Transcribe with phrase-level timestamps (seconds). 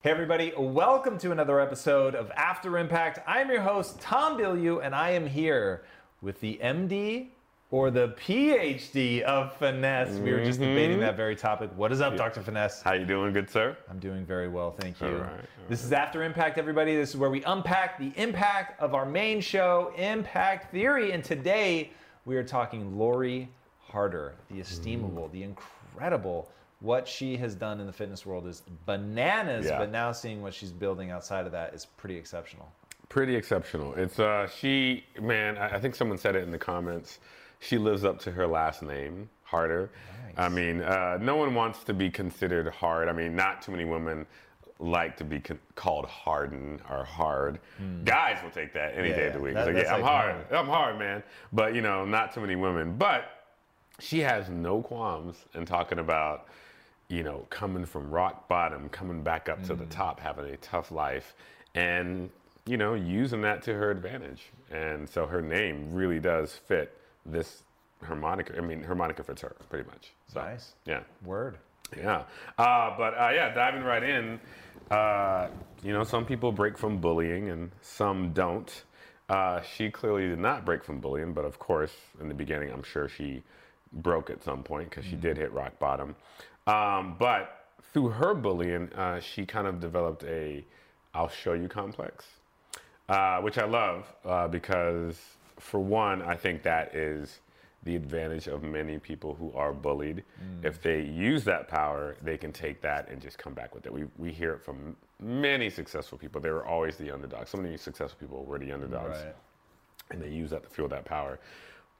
[0.00, 3.18] Hey everybody, welcome to another episode of After Impact.
[3.26, 5.82] I'm your host, Tom Bilyeu, and I am here
[6.22, 7.30] with the MD
[7.72, 10.16] or the PhD of finesse.
[10.20, 11.70] We were just debating that very topic.
[11.74, 12.42] What is up, Dr.
[12.42, 12.80] Finesse?
[12.80, 13.76] How you doing, good sir?
[13.90, 15.08] I'm doing very well, thank you.
[15.08, 15.38] All right, all
[15.68, 16.94] this is After Impact, everybody.
[16.94, 21.10] This is where we unpack the impact of our main show, Impact Theory.
[21.10, 21.90] And today
[22.24, 23.48] we are talking Lori
[23.80, 24.60] Harder, the mm.
[24.60, 26.48] estimable, the incredible.
[26.80, 29.78] What she has done in the fitness world is bananas, Yeah.
[29.78, 32.70] but now seeing what she's building outside of that is pretty exceptional.
[33.08, 33.94] Pretty exceptional.
[33.94, 37.18] It's uh she man, I, I think someone said it in the comments.
[37.60, 39.90] She lives up to her last name, Harder.
[40.36, 43.08] I mean, uh, no one wants to be considered hard.
[43.08, 44.24] I mean, not too many women
[44.78, 47.58] like to be con- called harden or hard.
[48.04, 49.08] Guys will take that any.
[49.08, 49.54] Yeah, day of the week.
[49.54, 50.34] That- like, yeah, I'm like hard.
[50.52, 50.58] normal.
[50.60, 51.22] I'm hard, man.
[51.52, 52.96] But you know, not too many women.
[52.96, 53.24] But
[53.98, 56.46] she has no qualms in talking about,
[57.08, 59.78] you know, coming from rock bottom, coming back up to Mm.
[59.78, 61.34] the top, having a tough life,
[61.74, 62.30] and
[62.66, 64.50] you know, using that to her advantage.
[64.70, 67.62] And so her name really does fit this
[68.02, 68.54] her moniker.
[68.56, 70.12] I mean, her moniker fits her pretty much.
[70.26, 70.74] So, Nice.
[70.84, 71.00] Yeah.
[71.24, 71.56] Word.
[71.96, 72.24] Yeah.
[72.58, 74.38] Uh, but uh, yeah, diving right in,
[74.90, 75.48] uh,
[75.82, 78.84] you know, some people break from bullying and some don't.
[79.30, 82.82] Uh, she clearly did not break from bullying, but of course, in the beginning, I'm
[82.82, 83.42] sure she
[83.94, 86.14] broke at some point because she did hit rock bottom.
[86.68, 90.64] Um, but through her bullying, uh, she kind of developed a
[91.14, 92.26] I'll show you complex,
[93.08, 95.18] uh, which I love uh, because,
[95.58, 97.40] for one, I think that is
[97.84, 100.22] the advantage of many people who are bullied.
[100.62, 103.92] If they use that power, they can take that and just come back with it.
[103.92, 106.40] We, we hear it from many successful people.
[106.40, 107.50] They were always the underdogs.
[107.50, 109.34] So many successful people were the underdogs Right.
[110.10, 111.38] and they use that to fuel that power.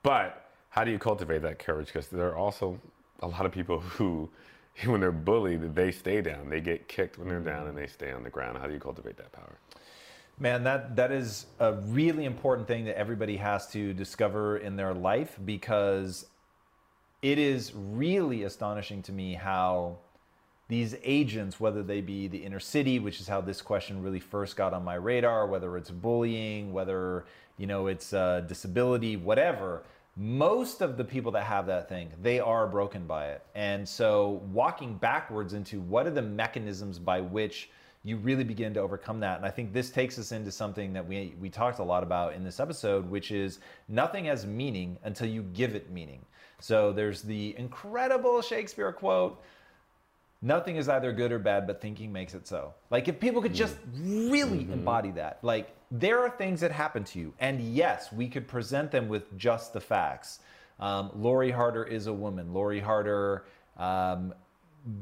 [0.03, 1.87] But how do you cultivate that courage?
[1.87, 2.79] Because there are also
[3.21, 4.29] a lot of people who,
[4.85, 6.49] when they're bullied, they stay down.
[6.49, 8.59] They get kicked when they're down and they stay on the ground.
[8.59, 9.59] How do you cultivate that power?
[10.41, 14.95] Man, that that is a really important thing that everybody has to discover in their
[14.95, 16.27] life because
[17.23, 19.99] it is really astonishing to me how
[20.69, 24.55] these agents, whether they be the inner city, which is how this question really first
[24.55, 27.25] got on my radar, whether it's bullying, whether
[27.57, 29.83] you know it's uh, disability, whatever.
[30.21, 34.43] Most of the people that have that thing, they are broken by it, and so
[34.53, 37.71] walking backwards into what are the mechanisms by which
[38.03, 39.37] you really begin to overcome that.
[39.37, 42.35] And I think this takes us into something that we we talked a lot about
[42.35, 46.25] in this episode, which is nothing has meaning until you give it meaning.
[46.59, 49.41] So there's the incredible Shakespeare quote,
[50.43, 52.75] nothing is either good or bad, but thinking makes it so.
[52.91, 55.39] Like if people could just really embody that.
[55.43, 59.37] Like there are things that happen to you, and yes, we could present them with
[59.37, 60.41] just the facts.
[60.81, 62.53] Um, Lori Harder is a woman.
[62.53, 63.45] Lori Harder
[63.77, 64.33] um,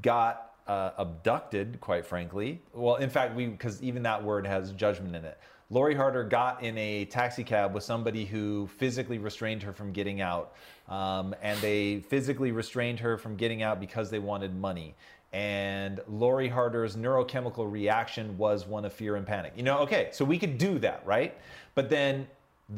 [0.00, 2.62] got uh, abducted, quite frankly.
[2.72, 5.38] Well, in fact, we because even that word has judgment in it.
[5.68, 10.20] Lori Harder got in a taxi cab with somebody who physically restrained her from getting
[10.20, 10.54] out,
[10.88, 14.94] um, and they physically restrained her from getting out because they wanted money.
[15.36, 19.52] And Lori Harder's neurochemical reaction was one of fear and panic.
[19.54, 21.36] You know, okay, so we could do that, right?
[21.74, 22.26] But then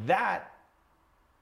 [0.06, 0.52] that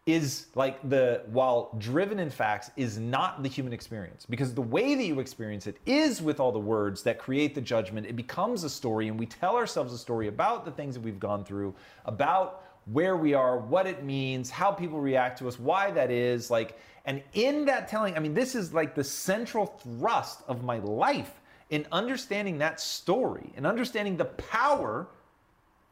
[0.05, 4.95] is like the while driven in facts is not the human experience because the way
[4.95, 8.63] that you experience it is with all the words that create the judgment it becomes
[8.63, 11.75] a story and we tell ourselves a story about the things that we've gone through
[12.05, 16.51] about where we are what it means how people react to us why that is
[16.51, 20.79] like and in that telling i mean this is like the central thrust of my
[20.79, 25.07] life in understanding that story and understanding the power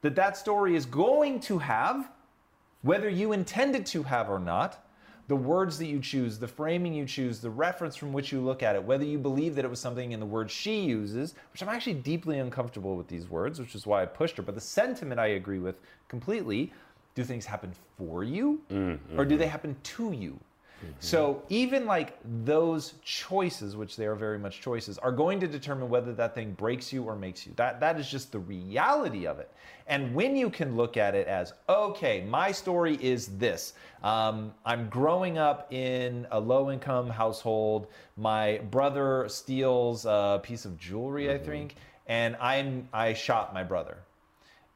[0.03, 2.09] that that story is going to have
[2.85, 4.84] whether you intend it to have or not,
[5.27, 8.63] the words that you choose, the framing you choose, the reference from which you look
[8.63, 11.63] at it, whether you believe that it was something in the words she uses, which
[11.63, 14.61] I'm actually deeply uncomfortable with these words, which is why I pushed her, but the
[14.61, 15.77] sentiment I agree with
[16.09, 16.73] completely.
[17.15, 19.39] Do things happen for you mm, or do mm-hmm.
[19.39, 20.39] they happen to you?
[21.01, 25.89] So even like those choices, which they are very much choices, are going to determine
[25.89, 27.53] whether that thing breaks you or makes you.
[27.57, 29.51] That that is just the reality of it.
[29.87, 33.75] And when you can look at it as, okay, my story is this.
[34.03, 37.89] Um, I'm growing up in a low-income household.
[38.17, 41.77] My brother steals a piece of jewelry, I think,
[42.07, 43.99] and I'm I shot my brother.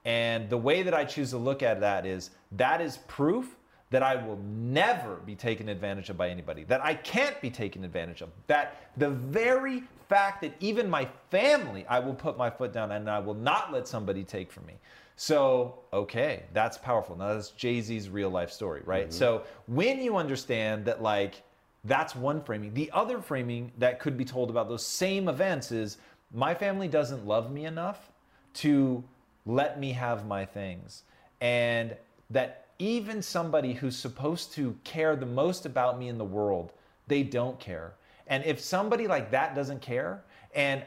[0.04, 3.56] And the way that I choose to look at that is that is proof
[3.90, 7.84] that I will never be taken advantage of by anybody, that I can't be taken
[7.84, 12.72] advantage of, that the very fact that even my family, I will put my foot
[12.72, 14.74] down and I will not let somebody take from me.
[15.16, 17.16] So, okay, that's powerful.
[17.16, 19.08] Now, that's Jay Z's real life story, right?
[19.08, 19.18] Mm-hmm.
[19.18, 21.42] So, when you understand that, like,
[21.84, 25.98] that's one framing, the other framing that could be told about those same events is
[26.32, 28.12] my family doesn't love me enough
[28.54, 29.02] to
[29.46, 31.02] let me have my things.
[31.40, 31.96] And
[32.30, 36.72] that even somebody who's supposed to care the most about me in the world,
[37.06, 37.94] they don't care.
[38.26, 40.22] And if somebody like that doesn't care,
[40.54, 40.84] and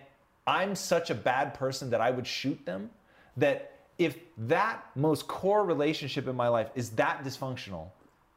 [0.47, 2.89] I'm such a bad person that I would shoot them,
[3.37, 7.87] that if that most core relationship in my life is that dysfunctional,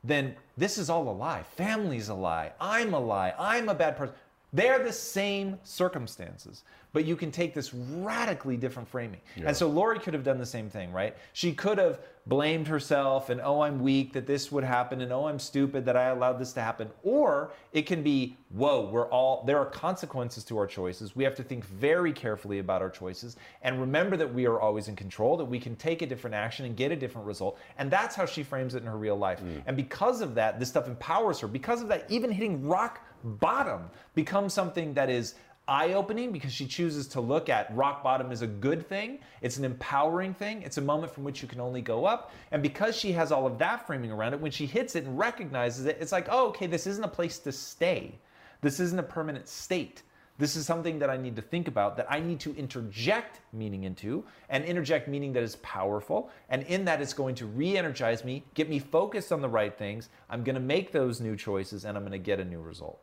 [0.02, 1.42] then this is all a lie.
[1.56, 2.52] Family's a lie.
[2.60, 3.32] I'm a lie.
[3.38, 4.14] I'm a bad person.
[4.52, 6.62] They're the same circumstances,
[6.94, 9.20] but you can take this radically different framing.
[9.36, 9.48] Yeah.
[9.48, 11.14] And so Lori could have done the same thing, right?
[11.32, 15.26] She could have blamed herself and, oh, I'm weak that this would happen, and oh,
[15.26, 16.88] I'm stupid that I allowed this to happen.
[17.02, 21.16] Or it can be, whoa, we're all, there are consequences to our choices.
[21.16, 24.86] We have to think very carefully about our choices and remember that we are always
[24.86, 27.58] in control, that we can take a different action and get a different result.
[27.76, 29.42] And that's how she frames it in her real life.
[29.42, 29.62] Mm.
[29.66, 31.48] And because of that, this stuff empowers her.
[31.48, 35.34] Because of that, even hitting rock bottom becomes something that is
[35.66, 39.18] eye opening because she chooses to look at rock bottom as a good thing.
[39.40, 40.62] It's an empowering thing.
[40.62, 42.32] It's a moment from which you can only go up.
[42.50, 45.18] And because she has all of that framing around it, when she hits it and
[45.18, 48.18] recognizes it, it's like, oh, okay, this isn't a place to stay.
[48.60, 50.02] This isn't a permanent state.
[50.36, 53.84] This is something that I need to think about, that I need to interject meaning
[53.84, 56.30] into, and interject meaning that is powerful.
[56.48, 59.76] And in that, it's going to re energize me, get me focused on the right
[59.78, 60.08] things.
[60.28, 63.00] I'm going to make those new choices, and I'm going to get a new result.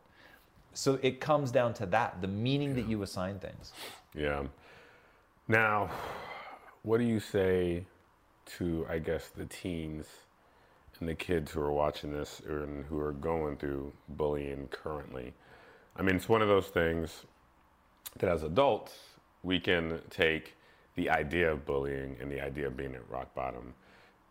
[0.74, 3.72] So it comes down to that the meaning that you assign things.
[4.14, 4.44] Yeah.
[5.48, 5.90] Now,
[6.82, 7.84] what do you say
[8.58, 10.06] to, I guess, the teens
[11.00, 15.32] and the kids who are watching this and who are going through bullying currently?
[15.96, 17.24] I mean, it's one of those things
[18.18, 18.94] that as adults,
[19.42, 20.54] we can take
[20.94, 23.74] the idea of bullying and the idea of being at rock bottom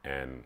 [0.04, 0.44] and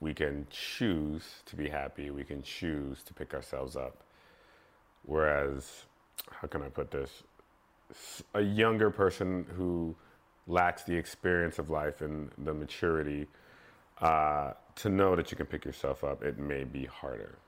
[0.00, 4.04] we can choose to be happy, we can choose to pick ourselves up.
[5.04, 5.84] Whereas,
[6.30, 7.22] how can I put this?
[8.34, 9.96] A younger person who
[10.46, 13.26] lacks the experience of life and the maturity
[14.00, 17.38] uh, to know that you can pick yourself up, it may be harder.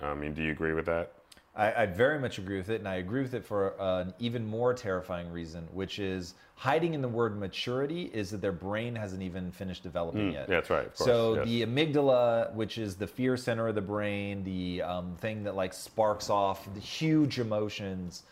[0.00, 1.12] I mean, do you agree with that?
[1.54, 4.46] I, I very much agree with it, and I agree with it for an even
[4.46, 9.22] more terrifying reason, which is hiding in the word maturity is that their brain hasn't
[9.22, 10.46] even finished developing yet.
[10.46, 10.86] Mm, That's right.
[10.86, 11.06] Of course.
[11.06, 11.44] So yes.
[11.46, 15.74] the amygdala, which is the fear center of the brain, the um, thing that like
[15.74, 18.22] sparks off the huge emotions,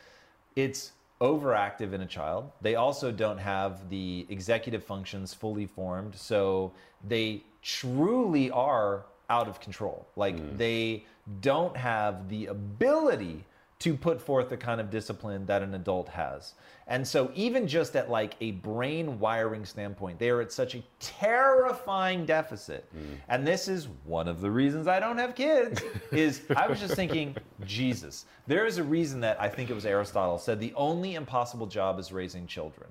[0.56, 2.50] it's overactive in a child.
[2.62, 6.72] They also don't have the executive functions fully formed, so
[7.06, 10.06] they truly are out of control.
[10.16, 10.58] Like Mm.
[10.58, 11.04] they
[11.40, 13.44] don't have the ability
[13.78, 16.52] to put forth the kind of discipline that an adult has.
[16.86, 20.82] And so even just at like a brain wiring standpoint, they are at such a
[20.98, 22.90] terrifying deficit.
[23.28, 25.80] And this is one of the reasons I don't have kids
[26.12, 27.34] is I was just thinking,
[27.64, 31.66] Jesus, there is a reason that I think it was Aristotle said the only impossible
[31.66, 32.90] job is raising children.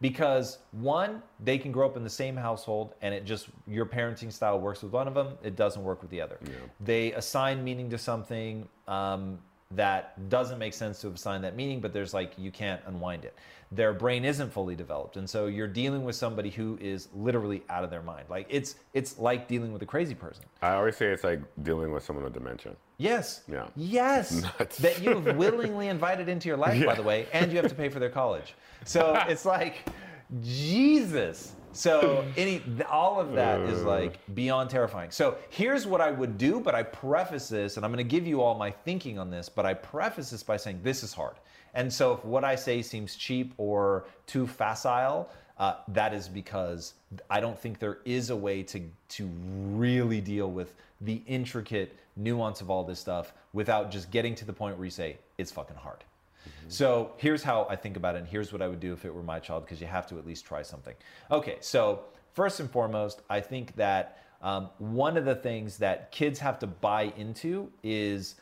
[0.00, 4.32] Because one, they can grow up in the same household and it just your parenting
[4.32, 6.38] style works with one of them, it doesn't work with the other.
[6.80, 9.38] They assign meaning to something um,
[9.72, 13.34] that doesn't make sense to assign that meaning, but there's like you can't unwind it.
[13.70, 17.84] Their brain isn't fully developed, and so you're dealing with somebody who is literally out
[17.84, 18.24] of their mind.
[18.30, 20.44] Like it's it's like dealing with a crazy person.
[20.62, 22.76] I always say it's like dealing with someone with dementia.
[22.96, 23.42] Yes.
[23.46, 23.66] Yeah.
[23.76, 24.42] Yes.
[24.80, 27.74] That you have willingly invited into your life, by the way, and you have to
[27.74, 28.54] pay for their college.
[28.84, 29.86] So it's like,
[30.42, 31.52] Jesus.
[31.78, 35.12] So any all of that is like beyond terrifying.
[35.12, 38.26] So here's what I would do, but I preface this, and I'm going to give
[38.26, 41.36] you all my thinking on this, but I preface this by saying this is hard.
[41.74, 46.94] And so if what I say seems cheap or too facile, uh, that is because
[47.30, 52.60] I don't think there is a way to to really deal with the intricate nuance
[52.60, 55.76] of all this stuff without just getting to the point where you say it's fucking
[55.76, 56.02] hard.
[56.68, 59.14] So here's how I think about it, and here's what I would do if it
[59.14, 60.94] were my child, because you have to at least try something.
[61.30, 62.00] Okay, so
[62.32, 66.66] first and foremost, I think that um, one of the things that kids have to
[66.66, 68.36] buy into is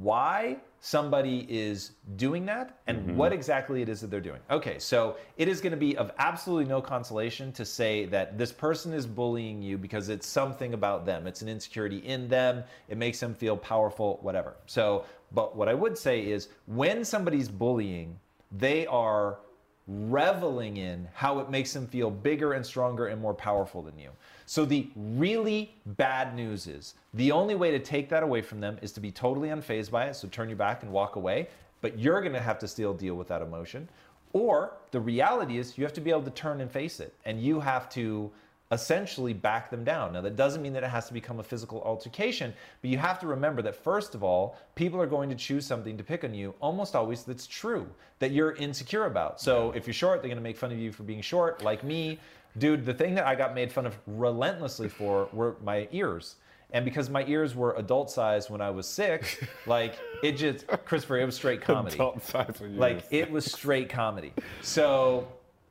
[0.00, 4.40] why somebody is doing that and what exactly it is that they're doing.
[4.50, 8.50] Okay, so it is going to be of absolutely no consolation to say that this
[8.50, 11.26] person is bullying you because it's something about them.
[11.26, 12.64] It's an insecurity in them.
[12.88, 14.56] It makes them feel powerful, whatever.
[14.66, 18.18] So, but what I would say is when somebody's bullying,
[18.52, 19.38] they are
[19.86, 24.10] reveling in how it makes them feel bigger and stronger and more powerful than you.
[24.46, 28.78] So the really bad news is the only way to take that away from them
[28.82, 30.14] is to be totally unfazed by it.
[30.14, 31.48] So turn your back and walk away.
[31.80, 33.88] But you're going to have to still deal with that emotion.
[34.32, 37.14] Or the reality is you have to be able to turn and face it.
[37.24, 38.30] And you have to
[38.72, 40.12] essentially back them down.
[40.12, 43.18] Now, that doesn't mean that it has to become a physical altercation, but you have
[43.20, 46.34] to remember that, first of all, people are going to choose something to pick on
[46.34, 47.88] you almost always that's true,
[48.20, 49.40] that you're insecure about.
[49.40, 51.82] So if you're short, they're going to make fun of you for being short, like
[51.82, 52.18] me.
[52.58, 56.36] Dude, the thing that I got made fun of relentlessly for were my ears.
[56.72, 59.36] And because my ears were adult size when I was six,
[59.66, 61.96] like it just, Christopher, it was straight comedy.
[61.96, 64.32] Adult size when you Like it was straight comedy.
[64.62, 65.26] So,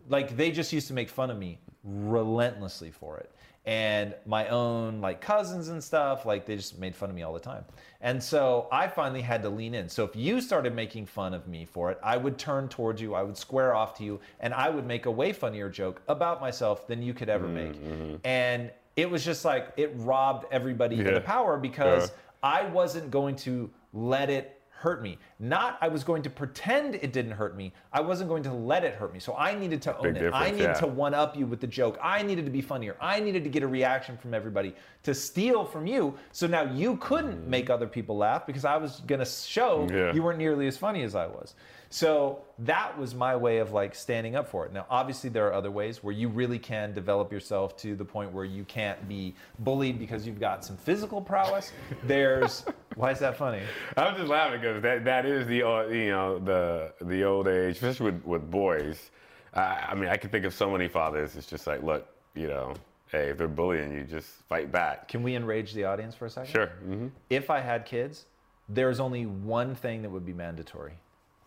[0.09, 3.31] like they just used to make fun of me relentlessly for it.
[3.65, 7.33] And my own like cousins and stuff, like they just made fun of me all
[7.33, 7.65] the time.
[8.01, 9.89] And so I finally had to lean in.
[9.89, 13.13] So if you started making fun of me for it, I would turn towards you,
[13.13, 16.39] I would square off to you, and I would make a way funnier joke about
[16.39, 18.11] myself than you could ever mm-hmm.
[18.13, 18.19] make.
[18.23, 21.09] And it was just like it robbed everybody Yeah.
[21.09, 22.15] of the power because Yeah.
[22.41, 25.17] I wasn't going to let it hurt me.
[25.39, 27.73] Not I was going to pretend it didn't hurt me.
[27.91, 29.19] I wasn't going to let it hurt me.
[29.19, 30.33] So I needed to own Big it.
[30.33, 30.73] I needed yeah.
[30.73, 31.99] to one up you with the joke.
[32.01, 32.95] I needed to be funnier.
[33.01, 36.17] I needed to get a reaction from everybody to steal from you.
[36.31, 37.47] So now you couldn't mm.
[37.47, 40.13] make other people laugh because I was going to show Yeah.
[40.13, 41.55] you weren't nearly as funny as I was.
[41.91, 44.73] So that was my way of like standing up for it.
[44.73, 48.31] Now, obviously, there are other ways where you really can develop yourself to the point
[48.31, 51.71] where you can't be bullied because you've got some physical prowess.
[52.03, 52.63] There's
[52.95, 53.61] why is that funny?
[53.97, 57.75] I'm just laughing because that, that is the uh, you know the the old age,
[57.77, 59.09] especially with with boys.
[59.55, 61.35] I, I mean, I can think of so many fathers.
[61.35, 62.75] It's just like, look, you know,
[63.11, 65.07] hey, if they're bullying you, just fight back.
[65.07, 66.51] Can we enrage the audience for a second?
[66.51, 66.67] Sure.
[66.67, 68.25] hmm If I had kids,
[68.67, 70.93] there's only one thing that would be mandatory,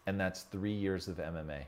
[0.07, 1.65] and that's three years of MMA.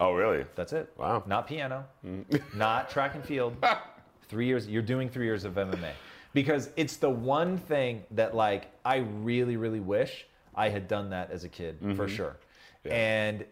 [0.00, 0.44] Oh, really?
[0.54, 0.92] That's it.
[0.96, 1.24] Wow.
[1.26, 2.24] Not piano, mm.
[2.54, 3.56] not track and field.
[4.28, 4.68] Three years.
[4.68, 5.92] You're doing three years of MMA
[6.34, 11.30] because it's the one thing that like I really, really wish I had done that
[11.30, 12.14] as a kid for mm-hmm.
[12.14, 12.36] sure.
[12.84, 13.46] And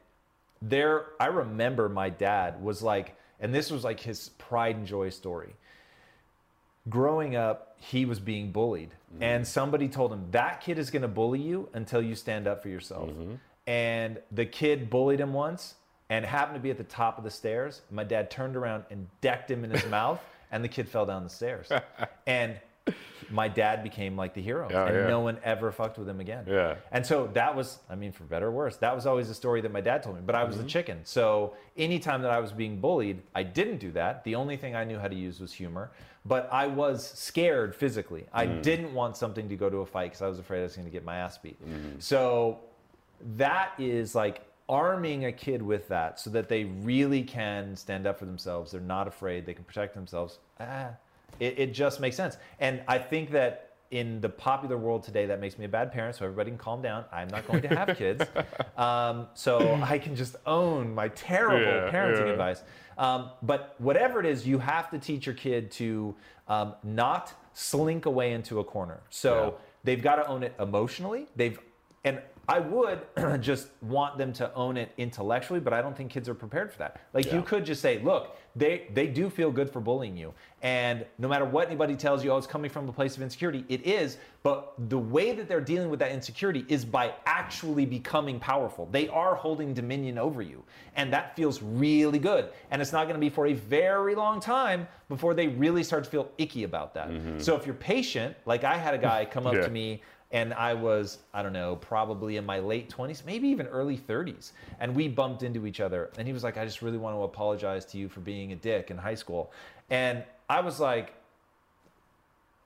[0.61, 5.09] there, I remember my dad was like, and this was like his pride and joy
[5.09, 5.55] story
[6.89, 8.91] growing up, he was being bullied.
[9.15, 9.23] Mm-hmm.
[9.23, 12.63] And somebody told him, that kid is going to bully you until you stand up
[12.63, 13.11] for yourself.
[13.11, 13.35] Mm-hmm.
[13.67, 15.75] And the kid bullied him once
[16.09, 17.83] and happened to be at the top of the stairs.
[17.91, 20.21] My dad turned around and decked him in his mouth,
[20.53, 21.71] and the kid fell down the stairs.
[22.29, 22.59] And
[23.31, 25.07] my dad became like the hero, Oh, and yeah.
[25.09, 26.45] no one ever fucked with him again.
[26.47, 26.77] Yeah.
[26.93, 29.61] And so that was, I mean, for better or worse, that was always the story
[29.61, 30.23] that my dad told me.
[30.25, 30.69] But I was the mm-hmm.
[30.69, 31.01] chicken.
[31.05, 34.25] So anytime that I was being bullied, I didn't do that.
[34.25, 35.91] The only thing I knew how to use was humor.
[36.25, 38.27] But I was scared physically.
[38.33, 38.63] I mm.
[38.63, 40.87] didn't want something to go to a fight because I was afraid I was going
[40.87, 41.65] to get my ass beat.
[41.65, 42.03] Mm.
[42.03, 42.61] So
[43.37, 48.19] that is like arming a kid with that so that they really can stand up
[48.19, 48.73] for themselves.
[48.73, 49.47] They're not afraid.
[49.47, 50.39] They can protect themselves.
[50.59, 50.91] Ah,
[51.39, 52.37] it, it just makes sense.
[52.59, 56.17] And I think that in the popular world today, that makes me a bad parent.
[56.17, 57.05] So everybody can calm down.
[57.13, 58.25] I'm not going to have kids.
[58.77, 62.33] Um, so I can just own my terrible Yeah, parenting yeah.
[62.33, 62.63] advice.
[62.99, 66.17] Um, but whatever it is, you have to teach your kid to
[66.49, 69.01] um, not slink away into a corner.
[69.11, 69.51] So Yeah.
[69.85, 71.27] they've got to own it emotionally.
[71.37, 71.59] They've
[72.05, 73.01] and I would
[73.41, 76.79] just want them to own it intellectually, but I don't think kids are prepared for
[76.79, 77.01] that.
[77.13, 81.05] Like you could just say, look, they they do feel good for bullying you, and
[81.19, 83.65] no matter what anybody tells you, oh, it's coming from a place of insecurity.
[83.69, 88.39] It is, but the way that they're dealing with that insecurity is by actually becoming
[88.41, 88.89] powerful.
[88.91, 90.63] They are holding dominion over you,
[90.95, 92.49] and that feels really good.
[92.71, 96.05] And it's not going to be for a very long time before they really start
[96.05, 97.11] to feel icky about that.
[97.11, 97.41] Mm-hmm.
[97.41, 99.63] So if you're patient, like I had a guy come up Yeah.
[99.63, 103.67] to me and I was, I don't know, probably in my late 20s, maybe even
[103.69, 104.53] early 30s.
[104.81, 106.11] And we bumped into each other.
[106.19, 108.57] And he was like, I just really want to apologize to you for being a
[108.57, 109.53] dick in high school.
[109.89, 111.15] And I was like,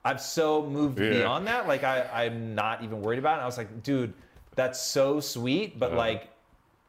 [0.03, 1.09] I've so moved Yeah.
[1.09, 1.67] beyond that.
[1.67, 3.43] Like, I, I'm not even worried about it.
[3.43, 4.13] I was like, dude,
[4.55, 5.77] that's so sweet.
[5.77, 5.97] But, Uh.
[5.97, 6.29] like,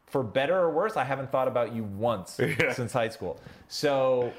[0.07, 2.73] for better or worse, I haven't thought about you once Yeah.
[2.73, 3.39] since high school.
[3.69, 4.33] So,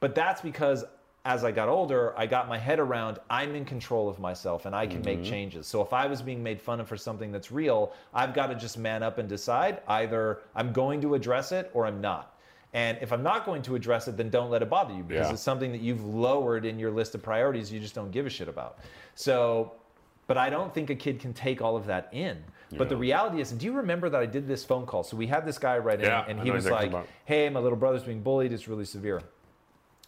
[0.00, 0.84] but that's because
[1.24, 4.74] as I got older, I got my head around I'm in control of myself and
[4.74, 5.68] I can make changes.
[5.68, 8.56] So if I was being made fun of for something that's real, I've got to
[8.56, 12.36] just man up and decide either I'm going to address it or I'm not.
[12.74, 15.28] And if I'm not going to address it, then don't let it bother you because
[15.28, 15.32] Yeah.
[15.34, 18.30] it's something that you've lowered in your list of priorities you just don't give a
[18.30, 18.78] shit about.
[19.14, 19.72] So,
[20.26, 22.42] but I don't think a kid can take all of that in.
[22.78, 25.02] But the reality is, do you remember that I did this phone call?
[25.02, 26.90] So we had this guy right in, and he was like,
[27.26, 28.50] "Hey, my little brother's being bullied.
[28.50, 29.20] It's really severe."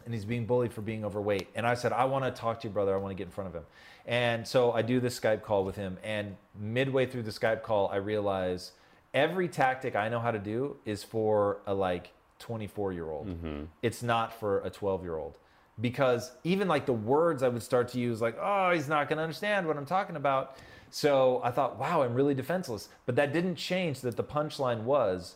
[0.05, 1.49] And he's being bullied for being overweight.
[1.55, 2.95] And I said, I want to talk to your brother.
[2.95, 3.65] I want to get in front of him.
[4.07, 5.99] And so I do this Skype call with him.
[6.03, 8.73] And midway through the Skype call, I realize
[9.13, 13.29] every tactic I know how to do is for a like 24 year old.
[13.29, 13.65] Mm-hmm.
[13.83, 15.35] It's not for a 12 year old.
[15.81, 19.17] Because even like the words I would start to use, like, oh, he's not going
[19.17, 20.57] to understand what I'm talking about.
[20.91, 22.89] So I thought, wow, I'm really defenseless.
[23.07, 25.35] But that didn't change that the punchline was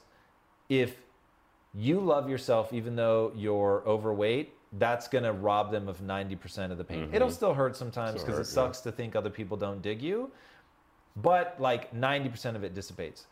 [0.68, 0.96] if
[1.74, 6.78] you love yourself even though you're overweight that's going to rob them of 90% of
[6.78, 7.08] the pain.
[7.12, 7.34] It'll mm-hmm.
[7.34, 8.54] still hurt sometimes because it yeah.
[8.54, 10.30] sucks to think other people don't dig you,
[11.16, 13.26] but like 90% of it dissipates.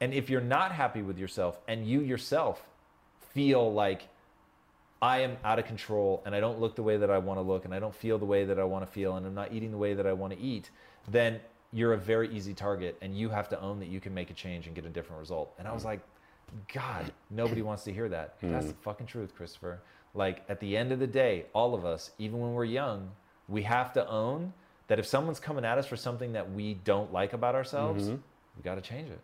[0.00, 2.66] And if you're not happy with yourself and you yourself
[3.34, 4.08] feel like
[5.02, 7.42] I am out of control and I don't look the way that I want to
[7.42, 9.52] look and I don't feel the way that I want to feel and I'm not
[9.52, 10.70] eating the way that I want to eat,
[11.08, 11.40] then
[11.72, 14.34] you're a very easy target and you have to own that you can make a
[14.34, 15.54] change and get a different result.
[15.58, 15.86] And I was mm.
[15.86, 16.00] like,
[16.72, 18.36] God, nobody wants to hear that.
[18.40, 18.68] That's mm.
[18.68, 19.82] the fucking truth, Christopher.
[20.18, 23.12] Like at the end of the day, all of us, even when we're young,
[23.46, 24.52] we have to own
[24.88, 28.16] that if someone's coming at us for something that we don't like about ourselves, mm-hmm.
[28.56, 29.20] we got to change it.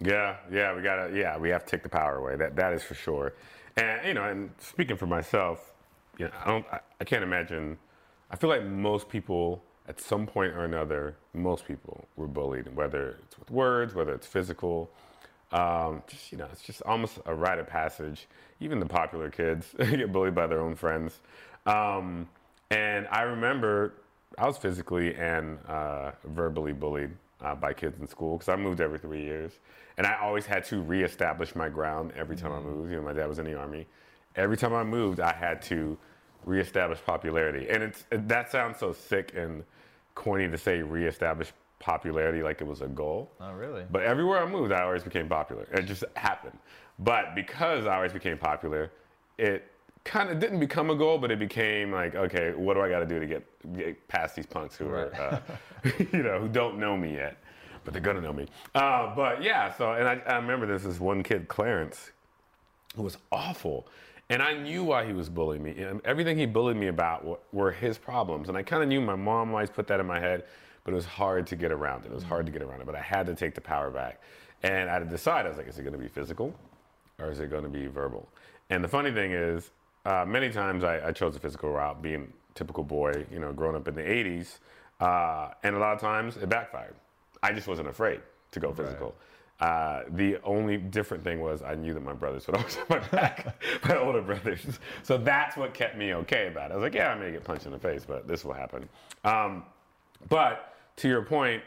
[0.00, 2.36] Yeah, yeah, we gotta, yeah, we have to take the power away.
[2.36, 3.34] That that is for sure.
[3.76, 5.72] And you know, and speaking for myself,
[6.18, 7.76] you know, I don't, I, I can't imagine.
[8.30, 13.18] I feel like most people, at some point or another, most people were bullied, whether
[13.24, 14.88] it's with words, whether it's physical.
[15.50, 18.28] Um, just you know, it's just almost a rite of passage.
[18.60, 21.20] Even the popular kids get bullied by their own friends.
[21.66, 22.28] Um,
[22.70, 23.94] and I remember
[24.36, 28.80] I was physically and uh, verbally bullied uh, by kids in school because I moved
[28.80, 29.52] every three years,
[29.96, 32.90] and I always had to reestablish my ground every time I moved.
[32.90, 33.86] You know, my dad was in the army.
[34.36, 35.96] Every time I moved, I had to
[36.44, 39.64] reestablish popularity, and it's that sounds so sick and
[40.14, 43.32] corny to say reestablish popularity like it was a goal.
[43.40, 43.84] Oh, really?
[43.90, 45.66] But everywhere I moved, I always became popular.
[45.72, 46.58] It just happened.
[46.98, 48.90] But because I always became popular,
[49.38, 49.70] it
[50.04, 53.00] kind of didn't become a goal, but it became like, okay, what do I got
[53.00, 55.40] to do to get, get past these punks who are, uh,
[56.12, 57.36] you know, who don't know me yet,
[57.84, 58.46] but they're gonna know me.
[58.74, 62.10] Uh, but yeah, so and I, I remember there's this one kid, Clarence,
[62.96, 63.86] who was awful.
[64.30, 65.78] And I knew why he was bullying me.
[65.78, 68.48] And everything he bullied me about were his problems.
[68.48, 70.44] And I kind of knew my mom always put that in my head,
[70.88, 72.12] but it was hard to get around it.
[72.12, 72.86] It was hard to get around it.
[72.86, 74.22] But I had to take the power back.
[74.62, 76.54] And I had to decide, I was like, is it going to be physical
[77.18, 78.26] or is it going to be verbal?
[78.70, 79.70] And the funny thing is,
[80.06, 83.52] uh, many times I, I chose the physical route, being a typical boy, you know,
[83.52, 84.60] growing up in the 80s.
[84.98, 86.94] Uh, and a lot of times it backfired.
[87.42, 89.14] I just wasn't afraid to go physical.
[89.60, 93.00] Uh, the only different thing was I knew that my brothers would always have my
[93.08, 94.78] back, my older brothers.
[95.02, 96.72] So that's what kept me okay about it.
[96.72, 98.88] I was like, yeah, I may get punched in the face, but this will happen.
[99.22, 99.64] Um,
[100.28, 101.62] but to your point,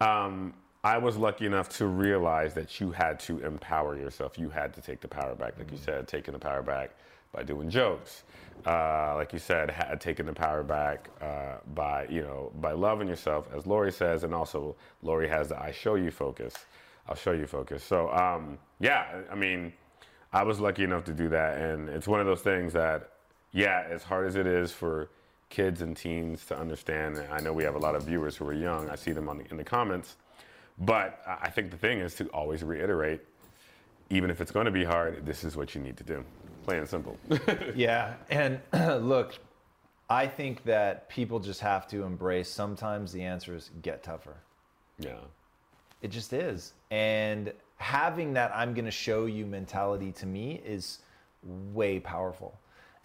[0.00, 4.38] um, I was lucky enough to realize that you had to empower yourself.
[4.38, 6.92] You had to take the power back, like you said, taking the power back
[7.32, 8.24] by doing jokes.
[8.66, 13.08] Uh, like you said, had taken the power back uh, by you know by loving
[13.08, 16.54] yourself, as Lori says, and also Lori has the "I show you" focus.
[17.08, 17.82] I'll show you focus.
[17.82, 19.72] So um, yeah, I mean,
[20.32, 23.12] I was lucky enough to do that, and it's one of those things that,
[23.52, 25.08] yeah, as hard as it is for
[25.50, 27.16] kids and teens to understand.
[27.18, 28.88] and I know we have a lot of viewers who are young.
[28.88, 30.16] I see them on the, in the comments,
[30.78, 33.20] but I I think the thing is to always reiterate,
[34.08, 36.24] even if it's going to be hard, this is what you need to do.
[36.64, 37.18] Plain and simple.
[37.74, 39.38] Yeah, and look,
[40.08, 42.48] I think that people just have to embrace.
[42.48, 44.36] Sometimes the answer is get tougher.
[44.98, 45.18] yeah.
[46.02, 51.00] It just is, and having that "I'm going to show you" mentality to me is
[51.74, 52.58] way powerful.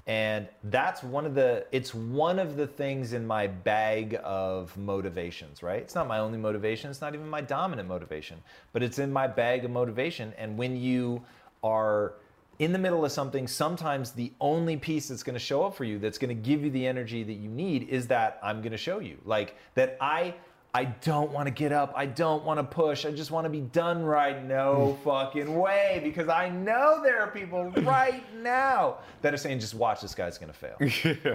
[0.07, 5.63] And that's one of the it's one of the things in my bag of motivations,
[5.63, 5.81] right?
[5.81, 8.37] It's not my only motivation, it's not even my dominant motivation,
[8.71, 11.23] but it's in my bag of motivation and when you
[11.63, 12.13] are
[12.59, 15.83] in the middle of something, sometimes the only piece that's going to show up for
[15.83, 18.71] you that's going to give you the energy that you need is that I'm going
[18.71, 19.17] to show you.
[19.25, 20.35] Like that I
[20.75, 21.93] I don't want to get up.
[21.95, 23.05] I don't want to push.
[23.05, 24.43] I just want to be done right.
[24.43, 26.01] No fucking way.
[26.03, 30.37] Because I know there are people right now that are saying, just watch, this guy's
[30.37, 30.75] going to fail.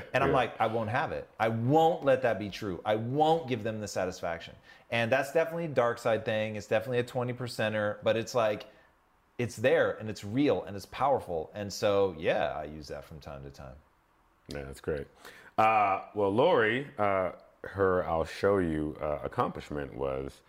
[0.13, 0.35] and I'm Yeah.
[0.37, 1.27] like, I won't have it.
[1.41, 2.83] I won't let that be true.
[2.85, 4.55] I won't give them the satisfaction.
[4.91, 6.57] And that's definitely a dark side thing.
[6.57, 8.67] It's definitely a 20 percenter, but it's like,
[9.39, 11.51] it's there and it's real and it's powerful.
[11.55, 13.77] And so, yeah, I use that from time to time.
[14.49, 15.07] Yeah, that's great.
[15.57, 17.31] Uh, well, Lori, uh,
[17.63, 20.41] her I'll show you uh, accomplishment was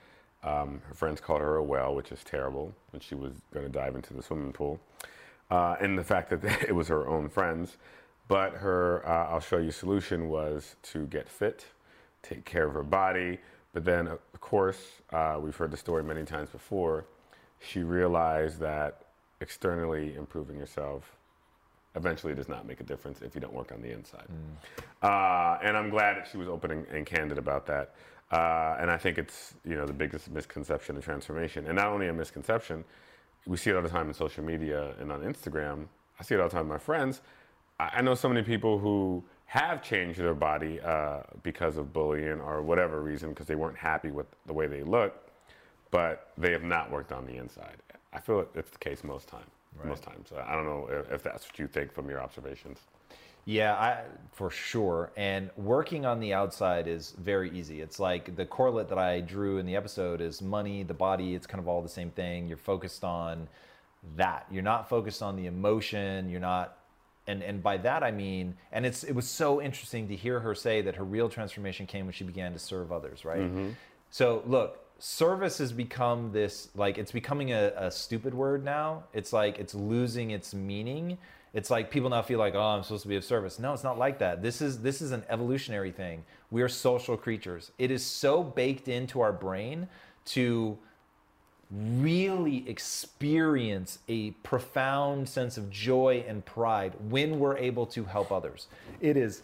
[0.44, 3.72] um, her friends called her a whale, which is terrible when she was going to
[3.72, 4.80] dive into the swimming pool.
[5.50, 7.78] Uh, and the fact that it was her own friends.
[8.28, 11.66] But her uh, I'll show you solution was to get fit,
[12.24, 13.40] take care of her body.
[13.74, 17.06] But then, of course, uh, we've heard the story many times before.
[17.60, 19.06] She realized that
[19.42, 21.16] externally improving yourself
[21.96, 24.28] eventually does not make a difference if you don't work on the inside.
[25.02, 27.96] Uh, and I'm glad that she was open and, and candid about that.
[28.32, 32.08] Uh, and I think it's you know the biggest misconception of transformation, and not only
[32.08, 32.86] a misconception,
[33.46, 35.88] we see it all the time in social media and on Instagram.
[36.20, 37.22] I see it all the time with my friends.
[37.80, 42.40] I, I know so many people who have changed their body uh, because of bullying
[42.40, 45.28] or whatever reason, because they weren't happy with the way they look,
[45.90, 47.76] but they have not worked on the inside.
[48.14, 49.50] I feel it's the case most time.
[49.84, 50.32] Most times.
[50.46, 52.80] I don't know if, if that's what you think from your observations.
[53.46, 54.04] Yeah, I,
[54.34, 55.12] for sure.
[55.18, 57.82] And working on the outside is very easy.
[57.82, 61.48] It's like the correlate that I drew in the episode is money, the body, it's
[61.48, 62.48] kind of all the same thing.
[62.48, 63.48] You're focused on
[64.16, 64.46] that.
[64.52, 66.30] You're not focused on the emotion.
[66.30, 66.78] You're not
[67.28, 70.56] and and by that I mean and it's it was so interesting to hear her
[70.56, 73.42] say that her real transformation came when she began to serve others, right?
[73.42, 73.70] Mm-hmm.
[74.10, 79.04] So look, service has become this like it's becoming a, a stupid word now.
[79.14, 81.18] It's like it's losing its meaning.
[81.54, 83.60] It's like people now feel like, oh, I'm supposed to be of service.
[83.60, 84.42] No, it's not like that.
[84.42, 86.24] This is this is an evolutionary thing.
[86.52, 87.72] We are social creatures.
[87.80, 89.88] It is so baked into our brain
[90.26, 90.78] to
[91.72, 98.68] really experience a profound sense of joy and pride when we're able to help others.
[99.00, 99.42] It is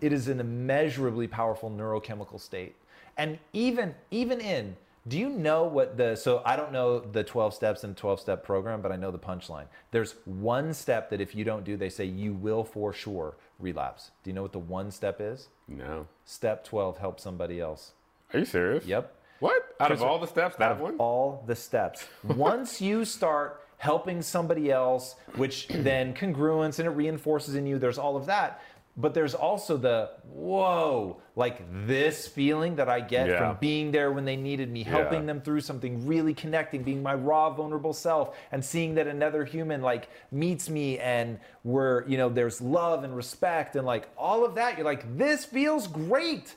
[0.00, 2.74] it is an immeasurably powerful neurochemical state.
[3.16, 4.76] And even even in
[5.08, 8.44] do you know what the so I don't know the 12 steps and 12 step
[8.44, 9.66] program, but I know the punchline.
[9.90, 14.12] There's one step that if you don't do, they say you will for sure relapse.
[14.22, 15.48] Do you know what the one step is?
[15.66, 16.06] No.
[16.24, 17.92] Step 12, help somebody else.
[18.32, 18.84] Are you serious?
[18.86, 19.12] Yep.
[19.40, 19.74] What?
[19.80, 20.96] Out of all the steps, that one?
[20.98, 22.06] all the steps.
[22.22, 27.98] Once you start helping somebody else, which then congruence and it reinforces in you, there's
[27.98, 28.62] all of that.
[28.96, 33.38] But there's also the whoa, like this feeling that I get Yeah.
[33.38, 35.26] from being there when they needed me, helping Yeah.
[35.26, 39.80] them through something, really connecting, being my raw, vulnerable self, and seeing that another human
[39.80, 44.54] like meets me and we're, you know, there's love and respect and like all of
[44.56, 44.76] that.
[44.76, 46.54] You're like, this feels great.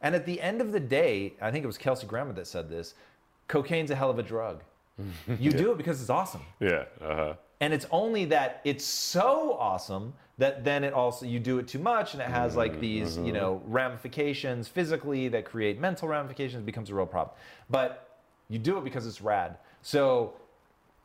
[0.00, 2.70] And at the end of the day, I think it was Kelsey Grammer that said
[2.70, 2.94] this
[3.46, 4.62] cocaine's a hell of a drug.
[5.38, 6.42] You do it because it's awesome.
[6.60, 6.84] Yeah.
[7.02, 7.34] Uh huh.
[7.60, 11.78] And it's only that it's so awesome that then it also you do it too
[11.78, 13.34] much and it has like mm-hmm, these, you mm-hmm.
[13.34, 17.36] know, ramifications physically that create mental ramifications, it becomes a real problem.
[17.70, 19.56] But you do it because it's rad.
[19.82, 20.34] So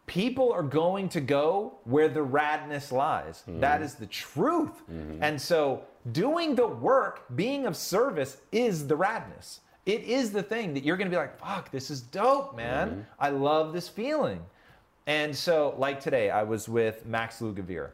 [0.08, 3.44] people are going to go where the radness lies.
[3.48, 3.60] Mm-hmm.
[3.60, 4.82] That is the truth.
[5.22, 9.60] And so doing the work, being of service is the radness.
[9.86, 13.06] It is the thing that you're going to be like, fuck, this is dope, man.
[13.20, 14.42] I love this feeling.
[15.08, 17.92] And so, like today, I was with Max Lugavere.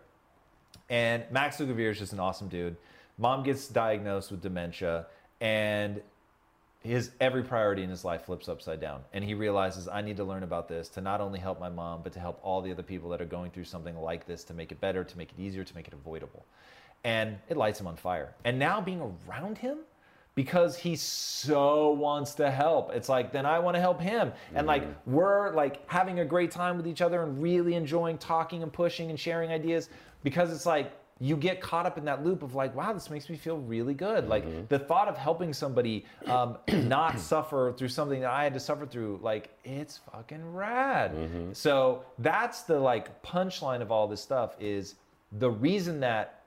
[0.89, 2.75] And Max Lugavere is just an awesome dude.
[3.17, 5.07] Mom gets diagnosed with dementia,
[5.39, 6.01] and
[6.85, 9.01] his every priority in his life flips upside down.
[9.13, 12.01] And he realizes I need to learn about this to not only help my mom,
[12.03, 14.53] but to help all the other people that are going through something like this to
[14.53, 16.45] make it better, to make it easier, to make it avoidable.
[17.03, 18.33] And it lights him on fire.
[18.43, 19.79] And now being around him,
[20.35, 22.93] because he so wants to help.
[22.93, 24.33] It's like, then I want to help him.
[24.53, 25.13] And like, mm-hmm.
[25.13, 29.09] we're like having a great time with each other and really enjoying talking and pushing
[29.09, 29.89] and sharing ideas
[30.23, 33.29] because it's like, you get caught up in that loop of like, wow, this makes
[33.29, 34.27] me feel really good.
[34.27, 34.65] Like mm-hmm.
[34.67, 38.85] the thought of helping somebody um, not suffer through something that I had to suffer
[38.85, 41.13] through, like it's fucking rad.
[41.13, 41.53] Mm-hmm.
[41.53, 44.95] So that's the like punchline of all this stuff is
[45.31, 46.41] the reason that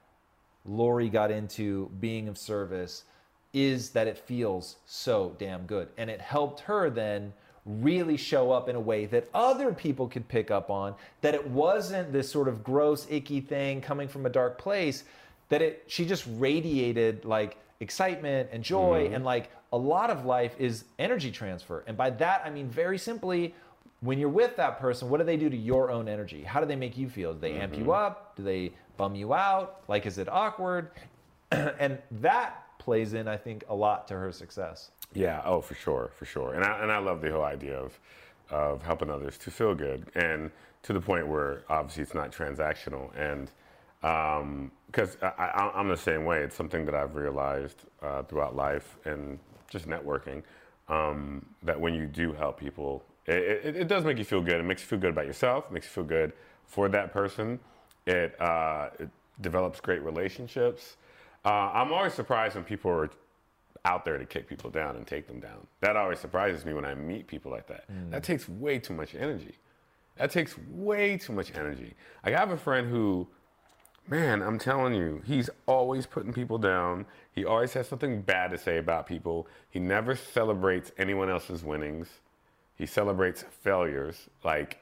[0.66, 3.04] Lori got into being of service
[3.52, 5.88] is that it feels so damn good.
[5.96, 7.32] And it helped her then
[7.64, 11.46] really show up in a way that other people could pick up on, that it
[11.48, 15.04] wasn't this sort of gross, icky thing coming from a dark place,
[15.48, 19.14] that it she just radiated like excitement and joy mm-hmm.
[19.14, 21.84] and like a lot of life is energy transfer.
[21.86, 23.54] And by that I mean very simply
[24.00, 26.42] when you're with that person, what do they do to your own energy?
[26.42, 27.34] How do they make you feel?
[27.34, 27.90] Do they amp you mm-hmm.
[27.90, 28.36] up?
[28.36, 29.82] Do they bum you out?
[29.88, 30.90] Like, is it awkward?
[31.50, 34.92] and that plays in, I think, a lot to her success.
[35.12, 35.42] Yeah.
[35.44, 36.54] Oh, for sure, for sure.
[36.54, 37.98] And I and I love the whole idea of
[38.48, 40.50] of helping others to feel good, and
[40.84, 43.50] to the point where obviously it's not transactional, and
[44.86, 46.38] because I, I, I'm the same way.
[46.42, 50.42] It's something that I've realized uh, throughout life and just networking
[50.88, 54.58] um, that when you do help people, it, it, it does make you feel good.
[54.60, 55.70] It makes you feel good about yourself.
[55.70, 56.32] Makes you feel good
[56.66, 57.60] for that person.
[58.06, 59.10] It, uh, it
[59.42, 60.96] develops great relationships.
[61.44, 63.10] Uh, I'm always surprised when people are
[63.84, 65.66] out there to kick people down and take them down.
[65.80, 67.84] That always surprises me when I meet people like that.
[68.10, 69.54] That takes way too much energy.
[70.16, 71.94] That takes way too much energy.
[72.24, 73.28] I have a friend who,
[74.08, 77.06] man, I'm telling you, he's always putting people down.
[77.32, 79.46] He always has something bad to say about people.
[79.70, 82.08] He never celebrates anyone else's winnings.
[82.74, 84.80] He celebrates failures like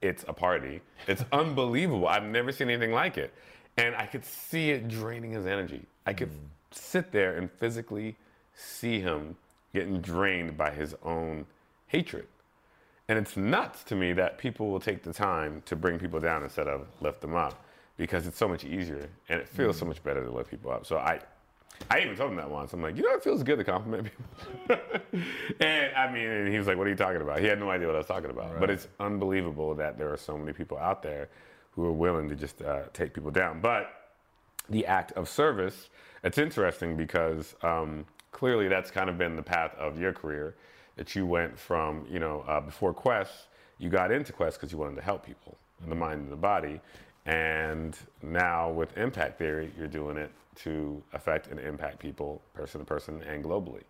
[0.00, 0.80] it's a party.
[1.08, 2.06] It's unbelievable.
[2.08, 3.34] I've never seen anything like it.
[3.76, 5.86] And I could see it draining his energy.
[6.06, 6.38] I could mm.
[6.70, 8.16] sit there and physically
[8.54, 9.36] see him
[9.72, 11.46] getting drained by his own
[11.86, 12.26] hatred.
[13.08, 16.42] And it's nuts to me that people will take the time to bring people down
[16.42, 17.64] instead of lift them up
[17.96, 19.88] because it's so much easier and it feels so mm.
[19.88, 20.86] much better to lift people up.
[20.86, 21.20] So I,
[21.90, 22.72] I even told him that once.
[22.72, 24.10] I'm like, you know, it feels good to compliment
[24.68, 24.76] people.
[25.60, 27.40] and I mean, and he was like, what are you talking about?
[27.40, 28.60] He had no idea what I was talking about.
[28.60, 31.28] But it's unbelievable that there are so many people out there
[31.72, 33.60] who are willing to just uh, take people down.
[33.60, 33.90] But
[34.70, 35.90] the act of service.
[36.22, 40.54] It's interesting because um, clearly that's kind of been the path of your career
[40.96, 44.78] that you went from, you know, uh, before Quest, you got into Quest because you
[44.78, 46.80] wanted to help people in the mind and the body.
[47.26, 52.84] And now with Impact Theory, you're doing it to affect and impact people person to
[52.84, 53.82] person and globally.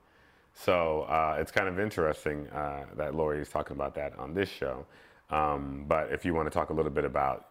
[0.52, 4.48] So uh, it's kind of interesting uh, that Lori is talking about that on this
[4.48, 4.84] show.
[5.30, 7.49] Um, but if you want to talk a little bit about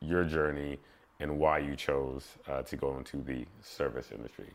[0.00, 0.78] your journey
[1.20, 4.46] and why you chose uh, to go into the service industry.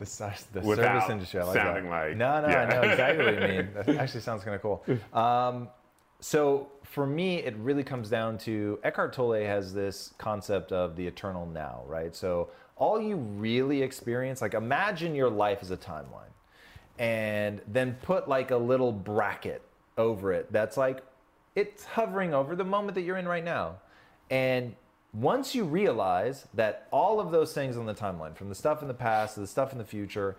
[0.00, 1.40] The, the Without service industry.
[1.40, 1.90] I like sounding that.
[1.90, 2.62] like- no, no, yeah.
[2.62, 3.68] I know exactly what you mean.
[3.74, 4.84] That actually sounds kind of cool.
[5.12, 5.68] Um,
[6.20, 11.06] so for me, it really comes down to Eckhart Tolle has this concept of the
[11.06, 12.14] eternal now, right?
[12.14, 16.32] So all you really experience, like imagine your life as a timeline,
[16.98, 19.62] and then put like a little bracket
[19.96, 21.02] over it that's like
[21.56, 23.76] it's hovering over the moment that you're in right now.
[24.30, 24.74] And
[25.12, 28.88] once you realize that all of those things on the timeline, from the stuff in
[28.88, 30.36] the past to the stuff in the future,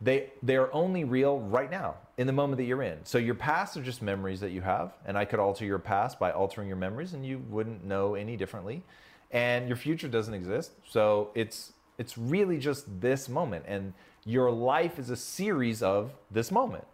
[0.00, 3.04] they they are only real right now in the moment that you're in.
[3.04, 6.18] So your past are just memories that you have, and I could alter your past
[6.18, 8.82] by altering your memories, and you wouldn't know any differently.
[9.30, 13.92] And your future doesn't exist, so it's it's really just this moment, and
[14.24, 16.84] your life is a series of this moment.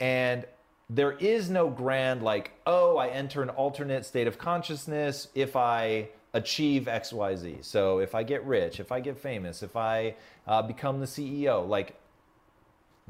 [0.00, 0.44] And
[0.92, 6.08] there is no grand like, oh, I enter an alternate state of consciousness if I
[6.34, 7.58] achieve X, Y, Z.
[7.62, 11.66] So if I get rich, if I get famous, if I uh, become the CEO,
[11.66, 11.96] like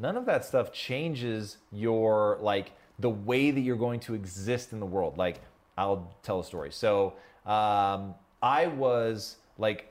[0.01, 4.81] none of that stuff changes your like the way that you're going to exist in
[4.81, 5.41] the world like
[5.77, 7.15] i'll tell a story so
[7.47, 9.90] um, i was like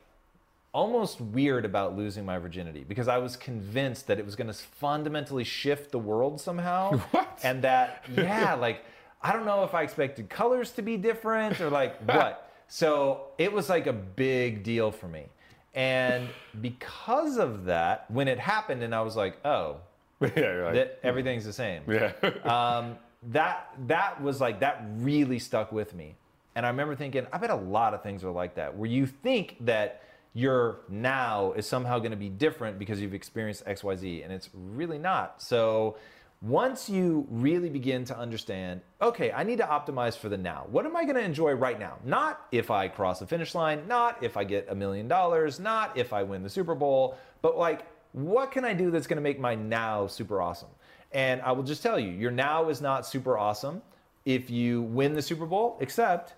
[0.72, 4.54] almost weird about losing my virginity because i was convinced that it was going to
[4.54, 7.40] fundamentally shift the world somehow What?
[7.44, 8.84] and that yeah like
[9.22, 13.52] i don't know if i expected colors to be different or like what so it
[13.52, 15.26] was like a big deal for me
[15.74, 16.30] and
[16.62, 19.78] because of that when it happened and i was like oh
[20.36, 21.82] yeah, like, that everything's the same.
[21.88, 22.12] yeah.
[22.44, 22.98] Um,
[23.32, 26.16] that that was like that really stuck with me,
[26.56, 29.06] and I remember thinking, I bet a lot of things are like that, where you
[29.06, 33.96] think that your now is somehow going to be different because you've experienced X, Y,
[33.96, 35.42] Z, and it's really not.
[35.42, 35.98] So
[36.42, 40.66] once you really begin to understand, okay, I need to optimize for the now.
[40.70, 41.98] What am I going to enjoy right now?
[42.06, 45.98] Not if I cross the finish line, not if I get a million dollars, not
[45.98, 49.22] if I win the Super Bowl, but like what can I do that's going to
[49.22, 50.70] make my now super awesome?
[51.12, 53.82] And I will just tell you, your now is not super awesome
[54.26, 56.34] if you win the Super Bowl, except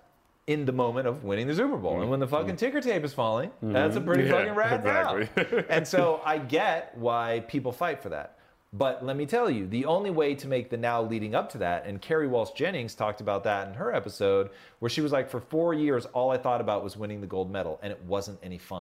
[0.52, 2.02] in the moment of winning the Super Bowl.
[2.02, 4.32] And when the fucking ticker tape is falling, that's a pretty Mm-hmm.
[4.32, 4.80] Yeah, fucking rad
[5.26, 5.66] exactly.
[5.70, 8.38] and so I get why people fight for that.
[8.74, 11.58] But let me tell you, the only way to make the now leading up to
[11.58, 15.30] that, and Kerri Walsh Jennings talked about that in her episode, where she was like,
[15.30, 18.40] for four years, all I thought about was winning the gold medal, and it wasn't
[18.42, 18.81] any fun.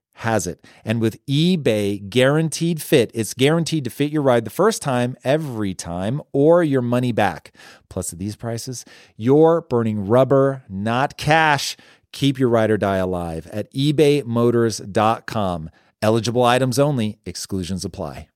[0.21, 0.65] has it.
[0.85, 5.73] And with eBay guaranteed fit, it's guaranteed to fit your ride the first time, every
[5.73, 7.53] time, or your money back.
[7.89, 8.85] Plus, at these prices,
[9.17, 11.75] you're burning rubber, not cash.
[12.11, 15.69] Keep your ride or die alive at ebaymotors.com.
[16.01, 18.27] Eligible items only, exclusions apply.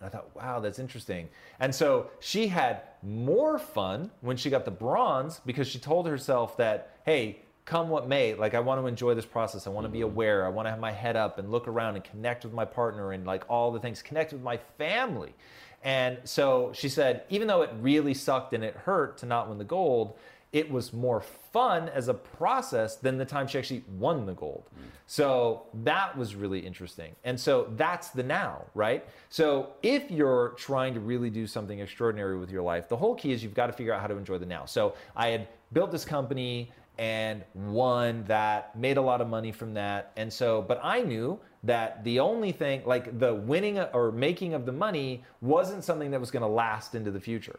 [0.00, 1.30] I thought, wow, that's interesting.
[1.58, 6.58] And so she had more fun when she got the bronze because she told herself
[6.58, 9.66] that, hey, come what may, like I want to enjoy this process.
[9.66, 10.08] I want to be mm-hmm.
[10.08, 10.44] aware.
[10.44, 13.12] I want to have my head up and look around and connect with my partner
[13.12, 15.34] and like all the things, connect with my family.
[15.82, 19.58] And so she said, even though it really sucked and it hurt to not win
[19.58, 20.16] the gold,
[20.54, 24.64] it was more fun as a process than the time she actually won the gold.
[24.72, 24.82] Mm.
[25.06, 27.16] So that was really interesting.
[27.24, 29.04] And so that's the now, right?
[29.30, 33.32] So if you're trying to really do something extraordinary with your life, the whole key
[33.32, 34.64] is you've got to figure out how to enjoy the now.
[34.64, 39.74] So I had built this company and won that, made a lot of money from
[39.74, 40.12] that.
[40.16, 44.66] And so, but I knew that the only thing, like the winning or making of
[44.66, 47.58] the money, wasn't something that was going to last into the future.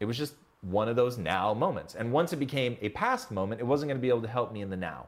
[0.00, 1.94] It was just one of those now moments.
[1.94, 4.52] And once it became a past moment, it wasn't going to be able to help
[4.52, 5.06] me in the now.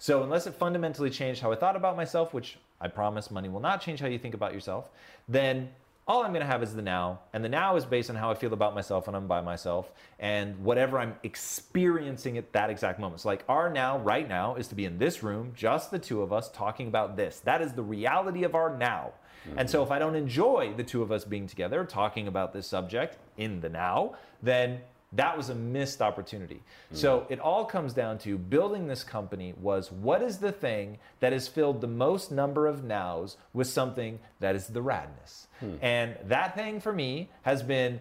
[0.00, 3.60] So, unless it fundamentally changed how I thought about myself, which I promise money will
[3.60, 4.90] not change how you think about yourself,
[5.28, 5.70] then
[6.08, 7.20] all I'm going to have is the now.
[7.34, 9.92] And the now is based on how I feel about myself when I'm by myself
[10.18, 13.20] and whatever I'm experiencing at that exact moment.
[13.20, 16.22] So, like, our now, right now, is to be in this room, just the two
[16.22, 17.40] of us talking about this.
[17.40, 19.12] That is the reality of our now.
[19.46, 19.58] Mm-hmm.
[19.58, 22.66] And so, if I don't enjoy the two of us being together, talking about this
[22.66, 24.80] subject in the now, then
[25.12, 26.56] that was a missed opportunity.
[26.56, 26.96] Mm-hmm.
[26.96, 31.32] So it all comes down to building this company was what is the thing that
[31.32, 35.46] has filled the most number of nows with something that is the radness.
[35.60, 35.74] Hmm.
[35.80, 38.00] And that thing for me has been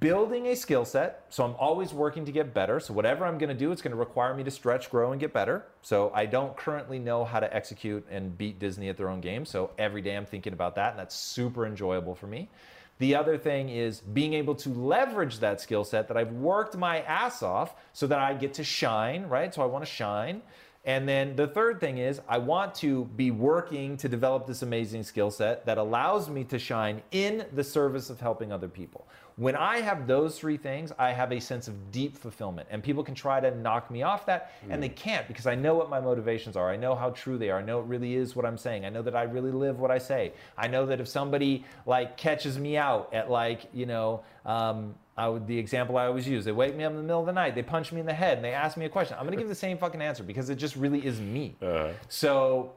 [0.00, 1.26] building a skill set.
[1.28, 2.80] So I'm always working to get better.
[2.80, 5.20] So whatever I'm going to do, it's going to require me to stretch, grow, and
[5.20, 5.64] get better.
[5.82, 9.44] So I don't currently know how to execute and beat Disney at their own game.
[9.44, 12.48] So every day I'm thinking about that, and that's super enjoyable for me.
[12.98, 17.02] The other thing is being able to leverage that skill set that I've worked my
[17.02, 19.54] ass off so that I get to shine, right?
[19.54, 20.40] So I want to shine.
[20.86, 25.02] And then the third thing is, I want to be working to develop this amazing
[25.02, 29.06] skill set that allows me to shine in the service of helping other people.
[29.38, 32.68] When I have those three things, I have a sense of deep fulfillment.
[32.70, 34.72] And people can try to knock me off that, mm.
[34.72, 36.70] and they can't because I know what my motivations are.
[36.70, 37.58] I know how true they are.
[37.58, 38.86] I know it really is what I'm saying.
[38.86, 40.32] I know that I really live what I say.
[40.56, 45.28] I know that if somebody like catches me out at like, you know, um, I
[45.28, 47.32] would, the example I always use, they wake me up in the middle of the
[47.32, 49.18] night, they punch me in the head, and they ask me a question.
[49.18, 51.56] I'm going to give the same fucking answer because it just really is me.
[51.60, 51.92] Uh-huh.
[52.08, 52.72] So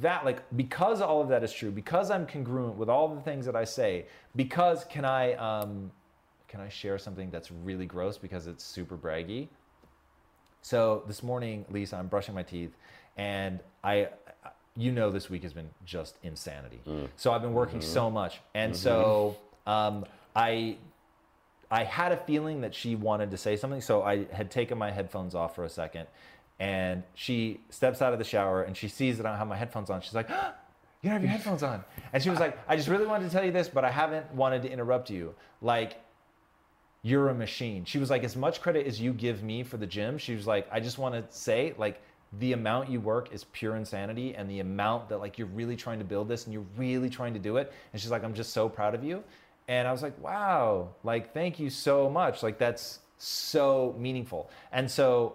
[0.00, 3.46] that, like, because all of that is true, because I'm congruent with all the things
[3.46, 5.92] that I say, because can I, um,
[6.50, 9.48] can I share something that's really gross because it's super braggy?
[10.62, 12.76] So this morning, Lisa, I'm brushing my teeth,
[13.16, 14.08] and I,
[14.76, 16.80] you know, this week has been just insanity.
[16.86, 17.08] Mm.
[17.16, 17.92] So I've been working mm-hmm.
[17.92, 18.82] so much, and mm-hmm.
[18.82, 19.36] so
[19.66, 20.76] um, I
[21.70, 24.90] I had a feeling that she wanted to say something, so I had taken my
[24.90, 26.08] headphones off for a second.
[26.58, 29.88] And she steps out of the shower and she sees that I have my headphones
[29.88, 30.02] on.
[30.02, 30.52] She's like, oh,
[31.00, 31.82] You don't have your headphones on.
[32.12, 34.30] And she was like, I just really wanted to tell you this, but I haven't
[34.34, 35.34] wanted to interrupt you.
[35.62, 35.98] Like,
[37.02, 37.84] you're a machine.
[37.84, 40.46] She was like, As much credit as you give me for the gym, she was
[40.46, 42.00] like, I just want to say, like,
[42.38, 45.98] the amount you work is pure insanity and the amount that like you're really trying
[45.98, 47.72] to build this and you're really trying to do it.
[47.92, 49.24] And she's like i'm just so proud of you.
[49.66, 52.42] And i was like wow like thank you so much.
[52.42, 54.48] Like that's so meaningful.
[54.72, 55.34] And so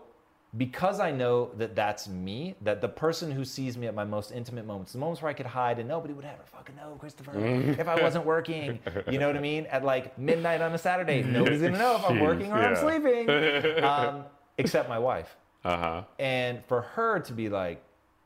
[0.57, 4.31] because i know that that's me that the person who sees me at my most
[4.31, 7.31] intimate moments the moments where i could hide and nobody would ever fucking know christopher
[7.37, 8.79] if i wasn't working.
[9.09, 9.65] You know what i mean?
[9.67, 13.29] At like midnight on a saturday nobody's gonna know if i'm working or i'm sleeping.
[13.85, 14.23] Um,
[14.57, 15.35] except my wife.
[15.63, 16.03] Uh huh.
[16.19, 17.81] and for her to be like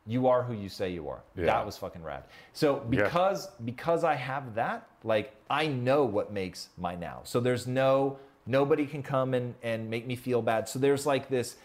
[0.05, 1.21] you are who you say you are.
[1.37, 1.45] Yeah.
[1.45, 2.23] that was fucking rad.
[2.53, 7.21] So because because i have that like i know what makes my now.
[7.23, 10.67] So there's no nobody can come and and make me feel bad.
[10.67, 11.55] So there's like this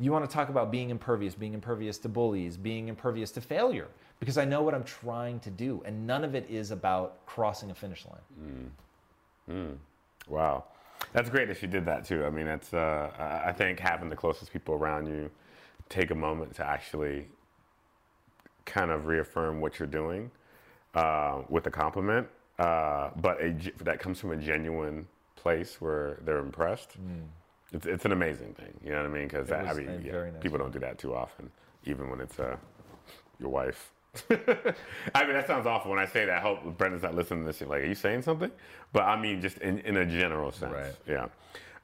[0.00, 3.88] you want to talk about being impervious being impervious to bullies being impervious to failure
[4.20, 7.70] because i know what i'm trying to do and none of it is about crossing
[7.70, 8.20] a finish line.
[10.28, 10.64] Wow,
[11.12, 12.24] that's great that you did that too.
[12.24, 13.10] I mean, it's uh,
[13.44, 15.30] I think having the closest people around you
[15.88, 17.26] take a moment to actually
[18.64, 20.30] kind of reaffirm what you're doing
[20.94, 22.28] uh, with a compliment,
[22.58, 26.96] uh, but a, that comes from a genuine place where they're impressed.
[27.72, 28.72] It's, it's an amazing thing.
[28.84, 29.28] You know what I mean?
[29.28, 31.50] Because I mean, yeah, nice people don't do that too often,
[31.84, 32.56] even when it's uh,
[33.40, 33.92] your wife.
[34.30, 36.38] I mean, that sounds awful when I say that.
[36.38, 37.60] I hope Brendan's not listening to this.
[37.62, 38.50] Like, are you saying something?
[38.92, 40.74] But I mean, just in, in a general sense.
[40.74, 40.94] Right.
[41.08, 41.28] Yeah.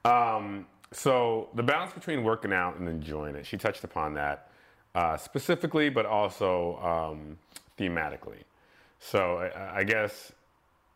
[0.05, 4.51] Um, so the balance between working out and enjoying it, she touched upon that
[4.95, 7.39] uh, specifically, but also um,
[7.79, 8.43] thematically.
[9.01, 10.33] So I, I guess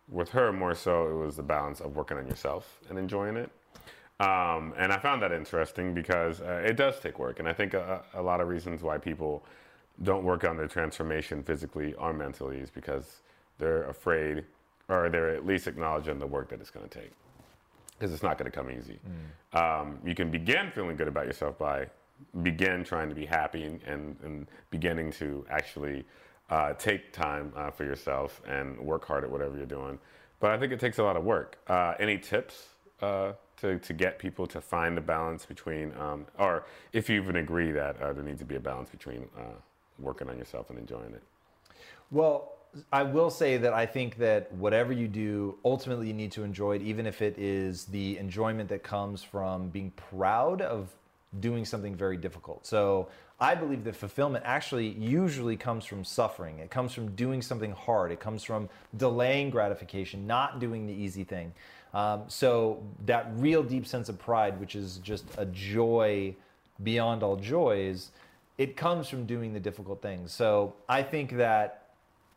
[0.08, 3.50] with her more so, it was the balance of working on yourself and enjoying it.
[4.20, 7.38] Um, and I found that interesting because uh, it does take work.
[7.40, 9.44] And I think a, a lot of reasons why people
[10.02, 13.22] don't work on their transformation physically or mentally is because
[13.58, 14.44] they're afraid
[14.88, 17.12] or they're at least acknowledging the work that it's going to take
[17.98, 18.98] because it's not going to come easy.
[19.52, 21.86] Um, you can begin feeling good about yourself by
[22.42, 26.04] begin trying to be happy and, and, and beginning to actually
[26.50, 29.98] uh, take time uh, for yourself and work hard at whatever you're doing.
[30.40, 31.58] But I think it takes a lot of work.
[31.68, 33.32] Uh, any tips uh,
[33.62, 37.70] to, to get people to find the balance between, um, or if you even agree
[37.70, 39.54] that uh, there needs to be a balance between uh,
[39.98, 41.22] working on yourself and enjoying it?
[42.10, 42.52] Well,
[42.92, 46.76] I will say that I think that whatever you do, ultimately you need to enjoy
[46.76, 50.88] it, even if it is the enjoyment that comes from being proud of
[51.38, 52.66] doing something very difficult.
[52.66, 53.08] So
[53.40, 56.58] I believe that fulfillment actually usually comes from suffering.
[56.58, 58.10] It comes from doing something hard.
[58.10, 61.52] It comes from delaying gratification, not doing the easy thing.
[61.94, 66.34] Um, so that real deep sense of pride, which is just a joy
[66.82, 68.10] beyond all joys,
[68.58, 70.32] it comes from doing the difficult things.
[70.32, 71.90] So I think that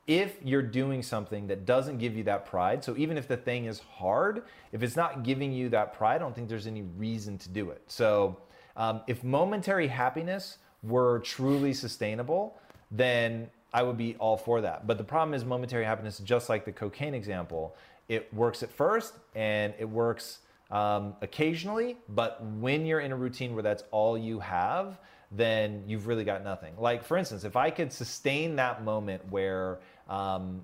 [0.08, 3.66] if you're doing something that doesn't give you that pride, so even if the thing
[3.66, 7.38] is hard, if it's not giving you that pride, I don't think there's any reason
[7.40, 7.82] to do it.
[7.88, 8.38] So
[8.76, 12.56] um, if momentary happiness were truly sustainable,
[12.92, 14.88] then I would be all for that.
[14.88, 17.76] But the problem is, momentary happiness, just like the cocaine example,
[18.08, 20.40] it works at first and it works
[20.72, 24.98] um, occasionally, but when you're in a routine where that's all you have,
[25.30, 26.74] then you've really got nothing.
[26.78, 30.62] Like, for instance, if I could sustain that moment where um,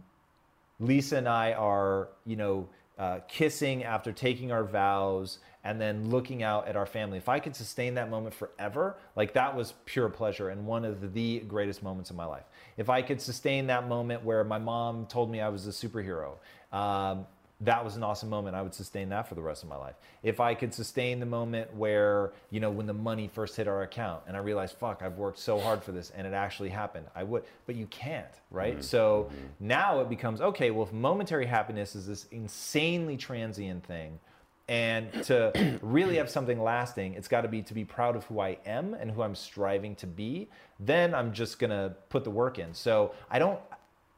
[0.79, 6.43] Lisa and I are, you know, uh, kissing after taking our vows and then looking
[6.43, 7.17] out at our family.
[7.17, 11.13] If I could sustain that moment forever, like that was pure pleasure and one of
[11.13, 12.45] the greatest moments of my life.
[12.77, 16.33] If I could sustain that moment where my mom told me I was a superhero,
[16.71, 17.27] um,
[17.63, 18.55] that was an awesome moment.
[18.55, 19.93] I would sustain that for the rest of my life.
[20.23, 23.83] If I could sustain the moment where, you know, when the money first hit our
[23.83, 27.05] account and I realized, fuck, I've worked so hard for this and it actually happened,
[27.15, 27.43] I would.
[27.67, 28.83] But you can't, right?
[28.83, 34.19] So now it becomes okay, well, if momentary happiness is this insanely transient thing,
[34.67, 38.39] and to really have something lasting, it's got to be to be proud of who
[38.39, 40.49] I am and who I'm striving to be.
[40.79, 42.73] Then I'm just gonna put the work in.
[42.73, 43.59] So I don't.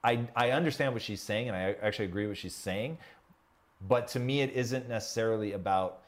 [0.05, 2.97] I, I understand what she's saying, and I actually agree with what she's saying.
[3.87, 5.99] But to me, it isn't necessarily about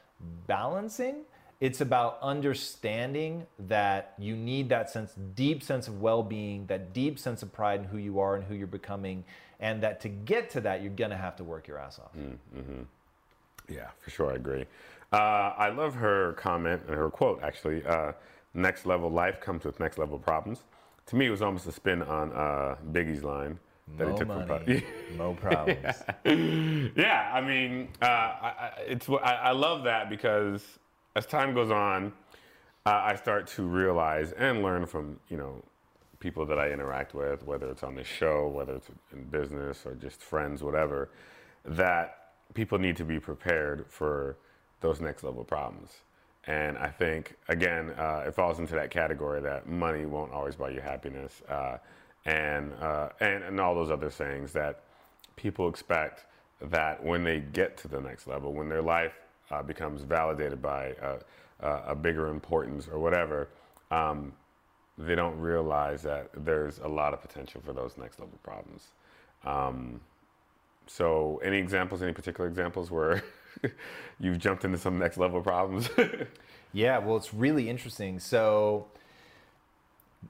[0.46, 1.22] balancing.
[1.60, 7.42] It's about understanding that you need that sense, deep sense of well-being, that deep sense
[7.42, 9.24] of pride in who you are and who you're becoming,
[9.60, 12.14] and that to get to that, you're gonna have to work your ass off.
[12.14, 12.82] Mm, mm-hmm.
[13.68, 14.66] Yeah, for sure, I agree.
[15.12, 17.84] Uh, I love her comment and her quote actually.
[17.86, 18.12] Uh,
[18.54, 20.64] next level life comes with next level problems.
[21.06, 23.58] To me, it was almost a spin on uh, Biggie's line
[23.96, 24.82] that he took from money,
[25.16, 26.02] mo problems.
[26.96, 30.64] yeah, I mean, uh, I, I, it's I, I love that because
[31.14, 32.12] as time goes on,
[32.84, 35.62] uh, I start to realize and learn from you know
[36.18, 39.94] people that I interact with, whether it's on the show, whether it's in business or
[39.94, 41.10] just friends, whatever,
[41.64, 44.36] that people need to be prepared for
[44.80, 45.90] those next level problems.
[46.46, 50.70] and I think again, uh, it falls into that category that money won't always buy
[50.70, 51.78] you happiness, uh,
[52.24, 54.80] and, uh, and and all those other things that
[55.36, 56.24] people expect
[56.60, 59.14] that when they get to the next level, when their life
[59.50, 61.16] uh, becomes validated by a,
[61.60, 63.48] a, a bigger importance or whatever,
[63.90, 64.32] um,
[64.98, 68.88] they don't realize that there's a lot of potential for those next level problems.
[69.44, 70.00] Um,
[70.86, 73.22] so, any examples, any particular examples where
[74.20, 75.88] you've jumped into some next level problems?
[76.72, 78.18] Yeah, well, it's really interesting.
[78.18, 78.86] So,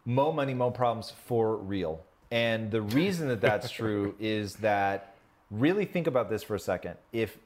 [0.04, 2.04] mo money, mo problems for real.
[2.30, 5.16] And the reason that that's true is that
[5.50, 6.96] really think about this for a second.
[7.12, 7.36] If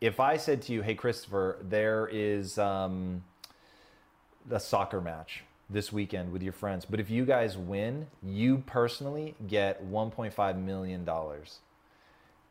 [0.00, 3.22] if I said to you, "Hey, Christopher, there is um,
[4.50, 9.36] a soccer match this weekend with your friends, but if you guys win, you personally
[9.46, 11.58] get 1.5 million dollars,"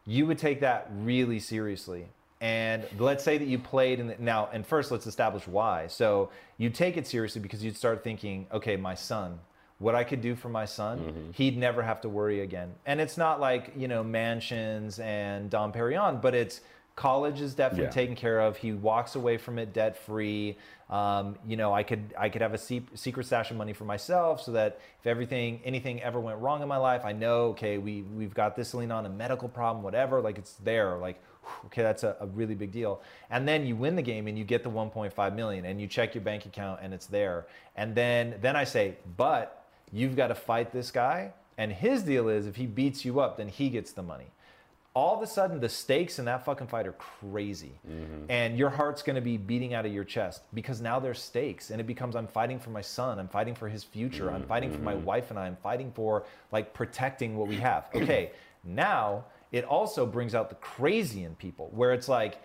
[0.08, 2.08] you would take that really seriously.
[2.40, 5.88] And let's say that you played in the, now, and first let's establish why.
[5.88, 9.40] So you take it seriously because you'd start thinking, okay, my son,
[9.80, 11.32] what I could do for my son, mm-hmm.
[11.34, 12.74] he'd never have to worry again.
[12.86, 16.62] And it's not like, you know, mansions and Dom Perignon, but it's
[16.98, 17.92] college is definitely Yeah.
[17.92, 18.58] taken care of.
[18.58, 20.58] He walks away from it debt free.
[20.90, 24.42] Um, you know, I could I could have a secret stash of money for myself
[24.42, 28.02] so that if everything anything ever went wrong in my life, I know okay we
[28.02, 30.22] we've got this lean on a medical problem, whatever.
[30.22, 30.98] Like it's there.
[30.98, 31.22] Like
[31.68, 33.02] okay, that's a, a really big deal.
[33.30, 36.14] And then you win the game and you get the 1.5 million and you check
[36.16, 37.46] your bank account and it's there.
[37.76, 41.32] And then then I say, but you've got to fight this guy.
[41.60, 44.28] And his deal is if he beats you up, then he gets the money
[44.98, 47.80] all of a sudden the stakes in that fucking fight are crazy.
[47.88, 48.32] Mm-hmm.
[48.32, 51.70] And your heart's going to be beating out of your chest because now there's stakes
[51.70, 54.48] and it becomes i'm fighting for my son i'm fighting for his future i'm mm-hmm.
[54.48, 55.06] fighting for my mm-hmm.
[55.06, 57.86] wife and i i'm fighting for like protecting what we have.
[57.94, 58.32] Okay
[58.64, 62.42] now it also brings out the crazy in people where it's like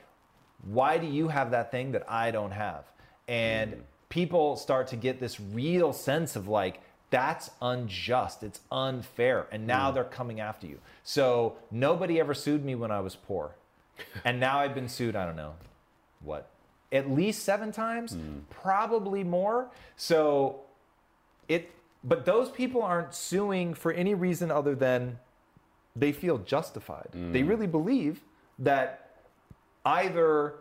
[0.65, 2.85] why do you have that thing that i don't have?
[3.29, 6.83] And people start to get this real sense of like
[7.13, 8.43] that's unjust.
[8.43, 9.47] It's unfair.
[9.53, 9.95] And now mm.
[9.95, 10.79] they're coming after you.
[11.05, 13.53] So nobody ever sued me when i was poor.
[14.25, 15.55] And now i've been sued i don't know
[16.25, 16.49] what
[16.93, 18.15] at least seven times?
[18.15, 18.43] Mm.
[18.51, 19.69] Probably more.
[19.97, 20.61] So
[21.49, 21.71] it
[22.05, 25.19] but those people aren't suing for any reason other than
[25.95, 27.09] they feel justified.
[27.13, 27.49] They mm.
[27.49, 28.23] really believe
[28.59, 29.11] that
[29.85, 30.55] either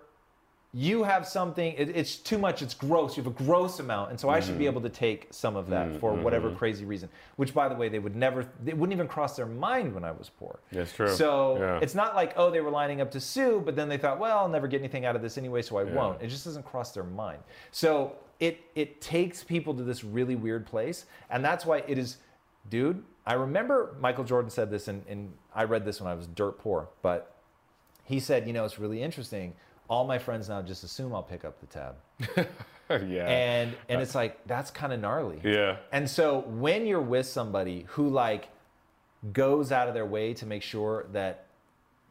[0.73, 4.17] you have something it, it's too much it's gross you have a gross amount and
[4.17, 4.71] so i should be mm-hmm.
[4.71, 6.23] able to take some of that for mm-hmm.
[6.23, 6.57] whatever mm-hmm.
[6.57, 9.93] crazy reason which by the way they would never they wouldn't even cross their mind
[9.93, 11.13] when i was poor That's true.
[11.13, 11.79] so Yeah.
[11.81, 14.37] it's not like oh they were lining up to sue but then they thought well
[14.37, 16.93] i'll never get anything out of this anyway so i won't it just doesn't cross
[16.93, 17.39] their mind
[17.71, 22.17] so it it takes people to this really weird place and that's why it is
[22.69, 26.27] dude i remember michael jordan said this and, and i read this when i was
[26.27, 27.35] dirt poor but
[28.11, 29.53] he said, you know, it's really interesting.
[29.91, 31.95] All my friends now just assume I'll pick up the tab.
[32.89, 33.27] yeah.
[33.27, 35.41] And and uh, it's like that's kind of gnarly.
[35.43, 35.77] yeah.
[35.91, 38.47] And so when you're with somebody who like
[39.33, 41.45] goes out of their way to make sure that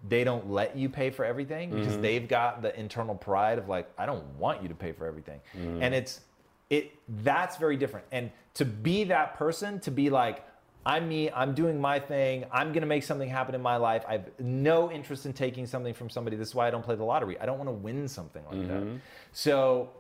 [0.09, 2.03] they don't let you pay for everything because mm-hmm.
[2.03, 5.41] they've got the internal pride of like I don't want you to pay for everything.
[5.57, 5.83] Mm-hmm.
[5.83, 6.21] And it's
[6.69, 8.07] it that's very different.
[8.13, 10.45] And to be that person to be like
[10.85, 14.05] I'm me, I'm doing my thing, I'm going to make something happen in my life.
[14.09, 16.37] I have no interest in taking something from somebody.
[16.37, 17.39] This is why I don't play the lottery.
[17.39, 18.83] I don't want to win something like that.
[18.83, 18.97] Mm-hmm.
[19.33, 19.91] So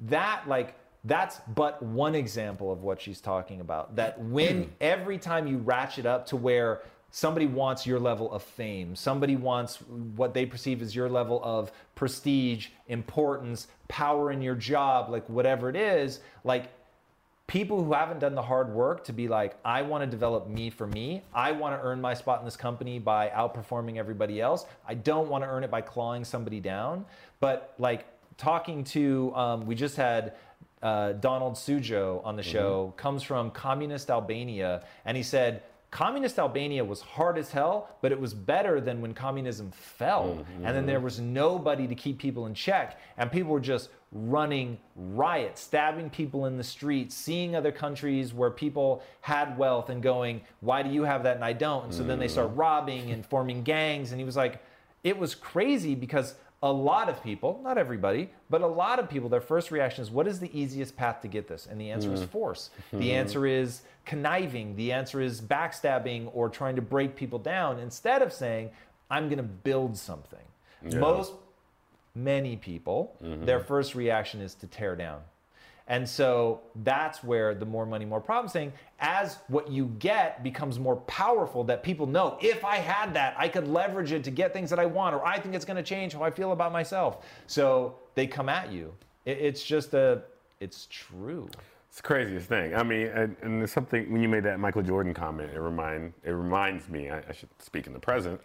[0.00, 3.96] that like that's but one example of what she's talking about.
[3.96, 8.94] That when every time you ratchet up to where somebody wants your level of fame,
[8.94, 9.76] somebody wants
[10.16, 15.68] what they perceive as your level of prestige, importance, power in your job, like whatever
[15.70, 16.70] it is, like
[17.48, 20.68] people who haven't done the hard work to be like, I want to develop me
[20.70, 21.22] for me.
[21.34, 24.66] I want to earn my spot in this company by outperforming everybody else.
[24.86, 27.06] I don't want to earn it by clawing somebody down.
[27.40, 30.34] But like talking to, um, we just had
[30.82, 36.84] uh, Donald Sujo on the show, comes from communist Albania, and he said, Communist Albania
[36.84, 40.44] was hard as hell, but it was better than when communism fell.
[40.62, 43.00] And then there was nobody to keep people in check.
[43.16, 48.50] And people were just running riot, stabbing people in the streets, seeing other countries where
[48.50, 51.84] people had wealth and going, Why do you have that and I don't?
[51.84, 52.58] And so then they start mm.
[52.58, 54.12] robbing and forming gangs.
[54.12, 54.62] And he was like,
[55.04, 59.28] It was crazy because a lot of people, not everybody, but a lot of people,
[59.28, 61.68] their first reaction is, what is the easiest path to get this?
[61.70, 62.28] And the answer is mm.
[62.28, 62.70] force.
[62.92, 64.74] The answer is conniving.
[64.74, 68.70] The answer is backstabbing or trying to break people down instead of saying,
[69.10, 70.38] I'm going to build something.
[70.82, 71.32] Most,
[72.18, 73.44] many people, mm-hmm.
[73.44, 75.20] their first reaction is to tear down.
[75.90, 80.78] And so that's where the more money, more problems thing, as what you get becomes
[80.78, 84.52] more powerful, that people know if I had that, I could leverage it to get
[84.52, 86.72] things that I want, or I think it's going to change how I feel about
[86.72, 87.24] myself.
[87.46, 88.92] So they come at you.
[89.24, 90.22] It's just a,
[90.60, 91.48] it's true.
[91.88, 92.74] It's the craziest thing.
[92.74, 96.12] I mean, and, and there's something when you made that Michael Jordan comment, it remind
[96.22, 97.08] it reminds me.
[97.08, 98.40] I, I should speak in the present.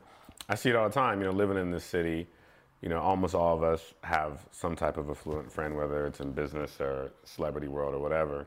[0.47, 1.19] I see it all the time.
[1.19, 2.27] You know, living in this city,
[2.83, 6.33] you know, almost all of us have some type of affluent friend, whether it's in
[6.33, 8.45] business or celebrity world or whatever.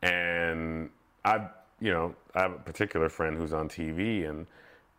[0.00, 0.90] And
[1.24, 1.48] I,
[1.80, 4.46] you know, I have a particular friend who's on TV, and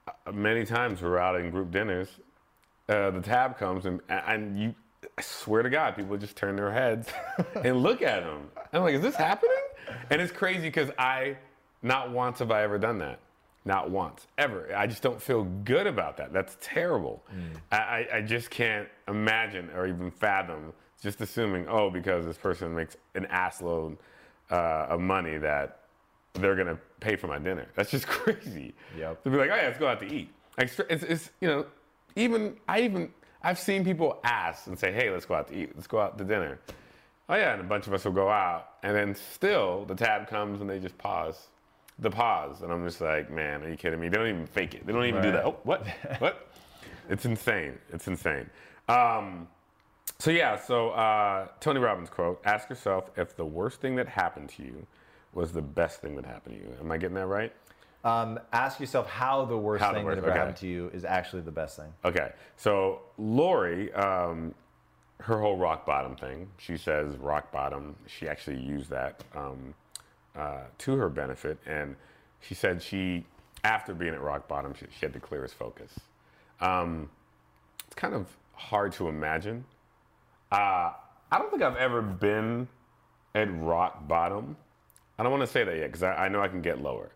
[0.09, 2.09] uh, many times we're out in group dinners.
[2.89, 4.75] Uh, the tab comes, and and you,
[5.17, 7.07] I swear to God, people just turn their heads
[7.63, 8.49] and look at them.
[8.73, 9.55] I'm like, is this happening?
[10.09, 11.37] And it's crazy because I,
[11.81, 13.19] not once have I ever done that.
[13.65, 14.73] Not once, ever.
[14.75, 16.31] I just don't feel good about that.
[16.31, 17.23] That's terrible.
[17.71, 22.75] I, I, I just can't imagine or even fathom just assuming, oh, because this person
[22.75, 23.97] makes an ass load
[24.51, 25.79] uh, of money that
[26.33, 27.67] they're gonna pay for my dinner.
[27.75, 28.73] That's just crazy.
[28.97, 29.23] Yep.
[29.23, 30.29] To be like, oh yeah, let's go out to eat.
[30.57, 31.65] Like, it's, it's you know,
[32.15, 35.71] even I even I've seen people ask and say, hey, let's go out to eat.
[35.75, 36.59] Let's go out to dinner.
[37.29, 40.27] Oh yeah, and a bunch of us will go out, and then still the tab
[40.27, 41.47] comes and they just pause,
[41.99, 44.09] the pause, and I'm just like, man, are you kidding me?
[44.09, 44.85] They don't even fake it.
[44.85, 45.45] They don't even do that.
[45.45, 45.85] Oh, what?
[46.19, 46.49] what?
[47.09, 47.77] It's insane.
[47.91, 48.49] It's insane.
[48.87, 49.47] Um,
[50.19, 54.49] so yeah, so uh, Tony Robbins quote: "Ask yourself if the worst thing that happened
[54.49, 54.85] to you
[55.33, 57.53] was the best thing that happened to you." Am I getting that right?
[58.03, 60.39] Um, ask yourself how the worst How the thing worst- that ever okay.
[60.39, 61.93] happened to you is actually the best thing.
[62.05, 64.55] Okay, so Lori, um,
[65.19, 67.95] her whole rock bottom thing, she says rock bottom.
[68.07, 69.73] She actually used that um,
[70.35, 71.95] uh, to her benefit, and
[72.41, 73.25] she said she,
[73.63, 75.91] after being at rock bottom, she, she had the clearest focus.
[76.61, 77.09] Um,
[77.85, 79.63] it's kind of hard to imagine.
[80.51, 80.91] Uh,
[81.31, 82.67] I don't think I've ever been
[83.35, 84.55] at rock bottom.
[85.17, 87.11] I don't want to say that yet because I, I know I can get lower.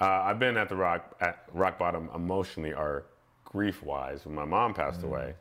[0.00, 3.04] Uh, I've been at the rock at rock bottom emotionally or
[3.44, 5.34] grief wise when my mom passed away,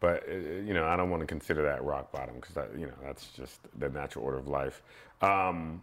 [0.00, 2.94] but uh, you know I don't want to consider that rock bottom because you know
[3.02, 4.82] that's just the natural order of life.
[5.22, 5.82] Um,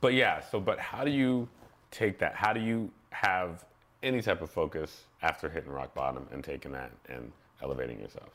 [0.00, 1.48] but yeah, so but how do you
[1.90, 2.34] take that?
[2.34, 3.64] How do you have
[4.02, 7.32] any type of focus after hitting rock bottom and taking that and
[7.62, 8.28] elevating yourself?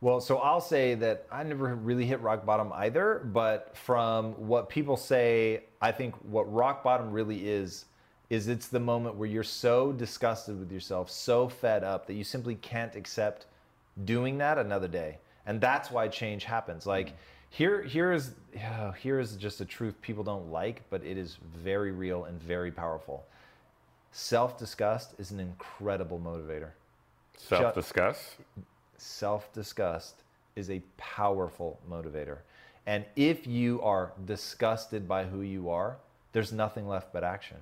[0.00, 4.68] Well, so I'll say that I never really hit rock bottom either, but from what
[4.68, 7.84] people say, I think what rock bottom really is
[8.28, 12.24] is it's the moment where you're so disgusted with yourself, so fed up that you
[12.24, 13.44] simply can't accept
[14.04, 15.18] doing that another day.
[15.44, 16.86] And that's why change happens.
[16.86, 17.12] Like mm.
[17.52, 18.32] Here here is
[18.78, 22.40] oh, here is just a truth people don't like, but it is very real and
[22.40, 23.26] very powerful.
[24.10, 26.70] Self-disgust is an incredible motivator.
[27.36, 28.36] Self disgust.
[28.96, 30.14] self disgust
[30.56, 32.38] is a powerful motivator.
[32.86, 35.96] And if you are disgusted by who you are,
[36.32, 37.58] there's nothing left but action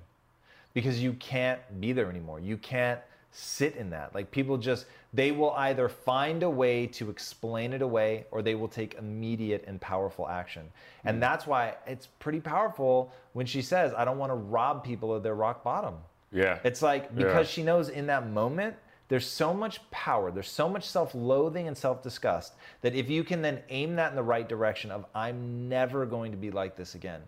[0.73, 2.39] because you can't be there anymore.
[2.39, 3.01] You can't
[3.31, 4.13] sit in that.
[4.13, 8.55] Like people just, they will either find a way to explain it away or they
[8.55, 10.63] will take immediate and powerful action.
[11.05, 11.21] And mm.
[11.21, 15.23] that's why it's pretty powerful when she says, I don't want to rob people of
[15.23, 15.95] their rock bottom.
[16.31, 16.59] Yeah.
[16.63, 17.51] It's like because Yeah.
[17.51, 18.75] she knows in that moment
[19.07, 23.61] there's so much power, there's so much self-loathing and self-disgust that if you can then
[23.69, 27.21] aim that in the right direction of I'm never going to be like this again,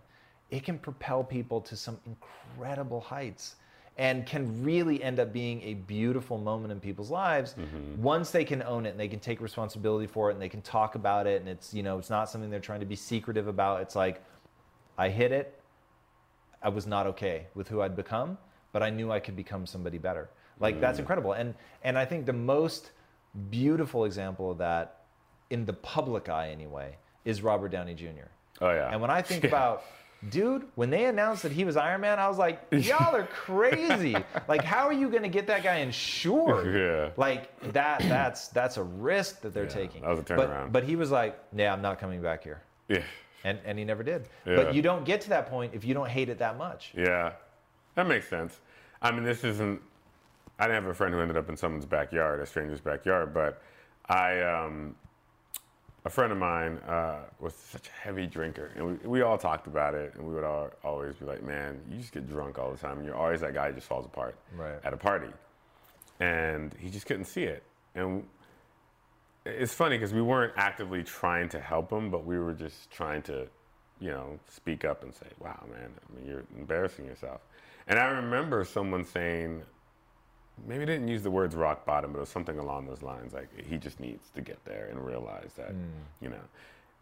[0.50, 3.56] it can propel people to some incredible heights
[3.96, 8.02] and can really end up being a beautiful moment in people's lives mm-hmm.
[8.02, 10.62] once they can own it and they can take responsibility for it and they can
[10.62, 13.46] talk about it and it's you know it's not something they're trying to be secretive
[13.46, 14.20] about it's like
[14.98, 15.60] i hit it
[16.64, 18.38] I was not okay with who I'd become,
[18.72, 20.30] but I knew I could become somebody better.
[20.58, 21.00] Like that's mm.
[21.00, 21.32] incredible.
[21.32, 22.90] And and I think the most
[23.50, 25.02] beautiful example of that
[25.50, 28.30] in the public eye anyway is Robert Downey Jr.
[28.62, 28.90] Oh yeah.
[28.90, 29.50] And when I think Yeah.
[29.50, 29.84] about
[30.30, 34.16] dude, when they announced that he was Iron Man, I was like, y'all are crazy.
[34.48, 36.74] like how are you going to get that guy insured?
[36.74, 37.10] Yeah.
[37.16, 40.02] Like that that's that's a risk that they're taking.
[40.02, 43.02] that was a But- But, he was like, "Yeah, I'm not coming back here." yeah.
[43.44, 44.26] And and he never did.
[44.46, 44.56] Yeah.
[44.56, 46.92] But you don't get to that point if you don't hate it that much.
[46.96, 47.32] Yeah,
[47.94, 48.58] that makes sense.
[49.02, 49.80] I mean, this isn't.
[50.58, 53.60] I didn't have a friend who ended up in someone's backyard, a stranger's backyard, but
[54.08, 54.94] I, um,
[56.06, 59.66] a friend of mine uh, was such a heavy drinker, and we, we all talked
[59.66, 62.70] about it, and we would all, always be like, "Man, you just get drunk all
[62.70, 64.78] the time, and you're always that guy who just falls apart Right.
[64.84, 65.28] at a party,"
[66.20, 67.62] and he just couldn't see it,
[67.94, 68.26] and
[69.46, 73.22] it's funny because we weren't actively trying to help him, but we were just trying
[73.22, 73.46] to,
[74.00, 77.40] you know, speak up and say, "Wow, man, I mean, you're embarrassing yourself."
[77.86, 79.62] And I remember someone saying,
[80.66, 83.32] maybe they didn't use the words rock bottom, but it was something along those lines,
[83.32, 85.74] like he just needs to get there and realize that,
[86.20, 86.40] you know.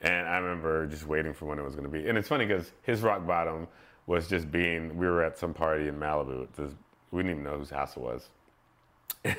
[0.01, 2.09] And I remember just waiting for when it was going to be.
[2.09, 3.69] And it's funny because his rock bottom
[4.07, 4.97] was just being.
[4.97, 6.49] We were at some party in Malibu.
[6.57, 6.73] This,
[7.13, 8.29] we didn't even know whose house it was
[9.25, 9.37] and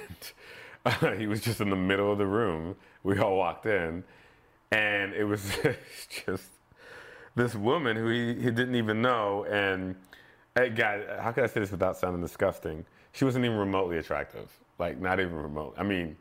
[0.85, 2.75] uh, he was just in the middle of the room.
[3.03, 4.03] We all walked in,
[4.71, 5.57] and it was
[6.25, 6.45] just
[7.35, 9.45] this woman who he, he didn't even know.
[9.45, 9.95] And
[10.55, 12.85] hey, God, how could I say this without sounding disgusting?
[13.11, 14.49] She wasn't even remotely attractive,
[14.79, 15.75] like not even remote.
[15.77, 16.17] I mean,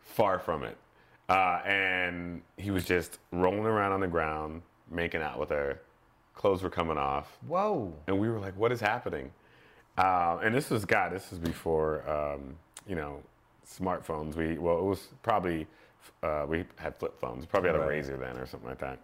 [0.00, 0.76] far from it.
[1.28, 5.80] Uh, and he was just rolling around on the ground, making out with her.
[6.34, 7.38] Clothes were coming off.
[7.46, 7.92] Whoa.
[8.06, 9.30] And we were like, what is happening?
[9.96, 12.56] Uh, and this was, God, this was before, um,
[12.86, 13.22] you know,
[13.66, 14.34] smartphones.
[14.34, 15.66] We, well, it was probably,
[16.22, 17.46] uh, we had flip phones.
[17.46, 18.02] Probably had a Right.
[18.04, 18.98] Razr then or something like that.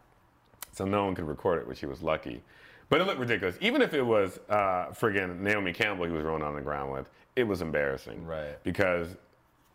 [0.73, 2.43] So no one could record it, which he was lucky.
[2.91, 3.57] But it looked ridiculous.
[3.61, 7.09] Even if it was uh, friggin' Naomi Campbell he was rolling on the ground with,
[7.37, 8.27] it was embarrassing.
[8.27, 8.63] Right.
[8.65, 9.17] Because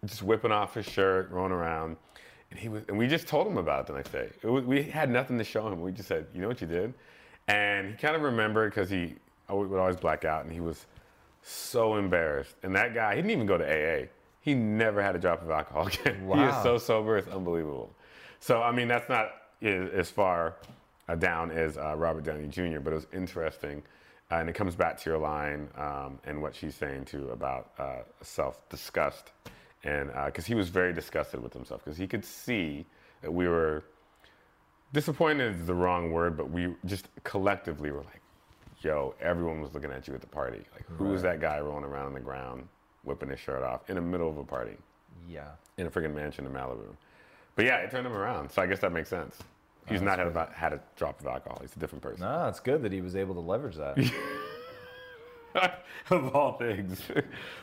[0.05, 1.95] just whipping off his shirt, rolling around.
[2.51, 4.29] And he was, and we just told him about it the next day.
[4.43, 5.81] It was, we had nothing to show him.
[5.81, 6.93] We just said, you know what you did?
[7.47, 9.15] And he kind of remembered because he
[9.49, 10.85] would always black out and he was
[11.41, 12.55] so embarrassed.
[12.63, 14.07] And that guy, he didn't even go to AA.
[14.41, 16.27] He never had a drop of alcohol again.
[16.27, 17.91] He is so sober, it's unbelievable.
[18.41, 20.55] So, I mean, that's not as far
[21.13, 23.83] down as uh, Robert Downey Jr., but it was interesting.
[24.31, 27.71] Uh, and it comes back to your line um, and what she's saying too about
[27.77, 29.31] uh, self disgust.
[29.83, 32.87] And because he was very disgusted with himself, because he could see
[33.21, 33.83] that we were
[34.93, 38.21] disappointed is the wrong word, but we just collectively were like,
[38.81, 40.61] yo, everyone was looking at you at the party.
[40.73, 42.67] Like, who was that guy rolling around on the ground,
[43.03, 44.75] whipping his shirt off in the middle of a party
[45.29, 45.49] Yeah.
[45.77, 46.95] in a friggin' mansion in Malibu?
[47.55, 48.51] But yeah, it turned him around.
[48.51, 49.37] So I guess that makes sense.
[49.87, 51.59] He's not had a, had a drop of alcohol.
[51.61, 52.21] He's a different person.
[52.25, 53.97] No, it's good that he was able to leverage that.
[56.09, 57.01] of all things.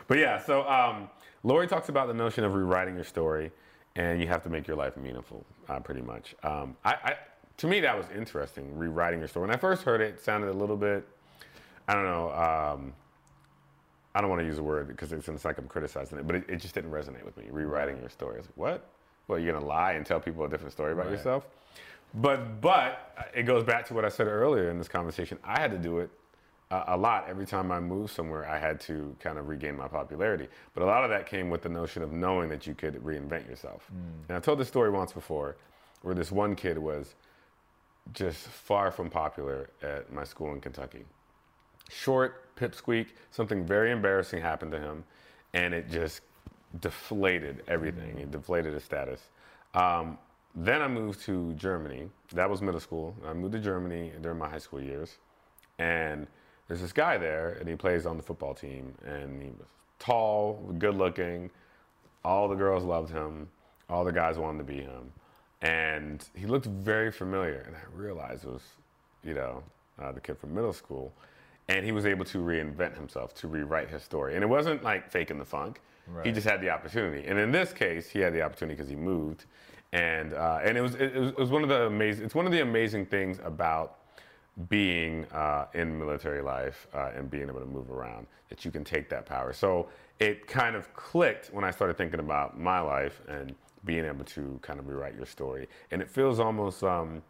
[0.06, 1.10] but yeah, so um,
[1.42, 3.50] Lori talks about the notion of rewriting your story,
[3.96, 6.34] and you have to make your life meaningful, uh, pretty much.
[6.42, 7.16] Um, I, I,
[7.58, 9.46] to me, that was interesting, rewriting your story.
[9.46, 11.06] When I first heard it, it sounded a little bit,
[11.88, 12.92] I don't know, um,
[14.14, 16.36] I don't want to use a word because it's, it's like I'm criticizing it, but
[16.36, 17.44] it, it just didn't resonate with me.
[17.50, 18.34] Rewriting your story.
[18.34, 18.88] I was like, what?
[19.28, 21.12] Well, you're gonna lie and tell people a different story about Right.
[21.12, 21.46] yourself?
[22.14, 25.38] But but uh, it goes back to what I said earlier in this conversation.
[25.44, 26.10] I had to do it
[26.70, 28.48] a, a lot every time I moved somewhere.
[28.48, 30.48] I had to kind of regain my popularity.
[30.74, 33.48] But a lot of that came with the notion of knowing that you could reinvent
[33.48, 33.88] yourself.
[34.28, 35.56] And I told this story once before,
[36.02, 37.14] where this one kid was
[38.12, 41.04] just far from popular at my school in Kentucky
[41.92, 43.08] short pipsqueak.
[43.30, 45.04] Something very embarrassing happened to him,
[45.54, 46.22] and it just
[46.80, 48.18] deflated everything.
[48.18, 49.20] It deflated his status.
[49.74, 50.18] Um,
[50.54, 52.08] then I moved to Germany.
[52.32, 53.16] That was middle school.
[53.26, 55.16] I moved to Germany during my high school years,
[55.78, 56.26] and
[56.68, 60.54] there's this guy there, and he plays on the football team, and he was tall,
[60.78, 61.50] good looking.
[62.24, 63.48] All the girls loved him.
[63.88, 65.12] All the guys wanted to be him,
[65.60, 67.64] and he looked very familiar.
[67.66, 68.62] And I realized it was,
[69.22, 69.62] you know,
[70.00, 71.12] uh, the kid from middle school,
[71.68, 74.34] and he was able to reinvent himself, to rewrite his story.
[74.34, 75.80] And it wasn't like faking the funk.
[76.24, 77.26] He just had the opportunity.
[77.26, 79.44] And in this case, he had the opportunity because he moved,
[79.92, 82.24] and uh, and it was, it was it was one of the amazing.
[82.24, 83.98] It's one of the amazing things about
[84.68, 88.84] being uh, in military life uh, and being able to move around that you can
[88.84, 89.52] take that power.
[89.52, 89.88] So
[90.18, 94.58] it kind of clicked when I started thinking about my life and being able to
[94.62, 97.22] kind of rewrite your story, and it feels almost um,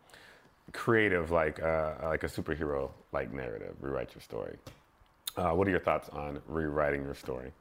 [0.73, 3.75] creative, like uh, like a superhero like narrative.
[3.81, 4.57] Rewrite your story.
[5.37, 7.53] Uh, what are your thoughts on rewriting your story?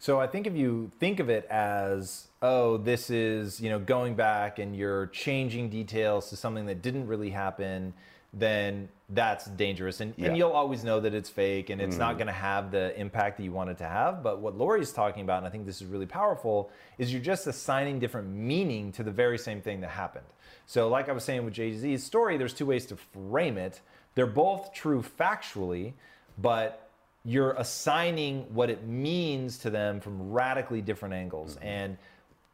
[0.00, 4.14] So I think if you think of it as, oh, this is, you know, going
[4.14, 7.94] back and you're changing details to something that didn't really happen,
[8.34, 10.00] then that's dangerous.
[10.00, 10.28] And, Yeah.
[10.28, 12.18] and you'll always know that it's fake and it's not mm.
[12.18, 14.22] going to have the impact that you want it to have.
[14.22, 17.46] But what Lori's talking about, and I think this is really powerful, is you're just
[17.46, 20.26] assigning different meaning to the very same thing that happened.
[20.66, 23.80] So, like I was saying with Jay Z's story, there's two ways to frame it.
[24.16, 25.94] They're both true factually,
[26.36, 26.90] but
[27.24, 31.56] you're assigning what it means to them from radically different angles.
[31.56, 31.66] Mm-hmm.
[31.66, 31.98] And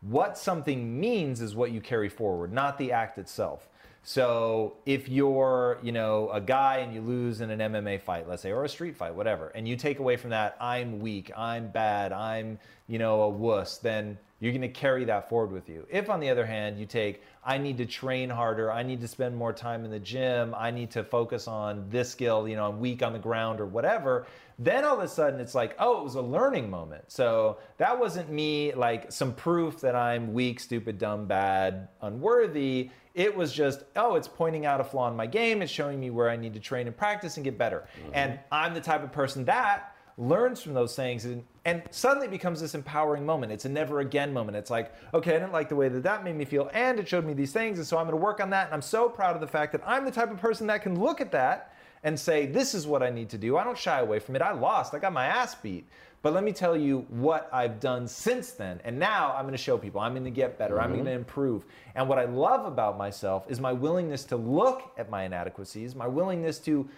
[0.01, 3.68] what something means is what you carry forward, not the act itself.
[4.03, 8.42] So if you're, you know, a guy and you lose in an MMA fight, let's
[8.42, 11.68] say, or a street fight, whatever, and you take away from that, I'm weak, I'm
[11.68, 15.86] bad, I'm, you know, a wuss, then you're going to carry that forward with you.
[15.91, 19.09] If, on the other hand, you take, I need to train harder, I need to
[19.09, 22.68] spend more time in the gym, I need to focus on this skill, you know,
[22.68, 24.26] I'm weak on the ground or whatever,
[24.59, 27.05] then all of a sudden it's like, oh, it was a learning moment.
[27.09, 32.91] So that wasn't me like some proof that I'm weak, stupid, dumb, bad, unworthy.
[33.14, 35.62] It was just, oh, it's pointing out a flaw in my game.
[35.62, 37.88] It's showing me where I need to train and practice and get better.
[38.03, 38.11] Mm-hmm.
[38.14, 42.30] And I'm the type of person that learns from those things and, and suddenly it
[42.30, 43.52] becomes this empowering moment.
[43.52, 44.56] It's a never again moment.
[44.56, 47.06] It's like, okay, I didn't like the way that that made me feel and it
[47.06, 47.78] showed me these things.
[47.78, 48.66] And so I'm going to work on that.
[48.66, 50.98] And I'm so proud of the fact that I'm the type of person that can
[50.98, 53.58] look at that and say, This is what I need to do.
[53.58, 54.42] I don't shy away from it.
[54.42, 55.86] I lost, I got my ass beat.
[56.22, 58.78] But let me tell you what I've done since then.
[58.84, 60.78] And now I'm going to show people I'm going to get better.
[60.78, 60.96] I'm mm-hmm.
[60.96, 61.64] going to improve.
[61.94, 66.06] And what I love about myself is my willingness to look at my inadequacies, my
[66.06, 66.88] willingness to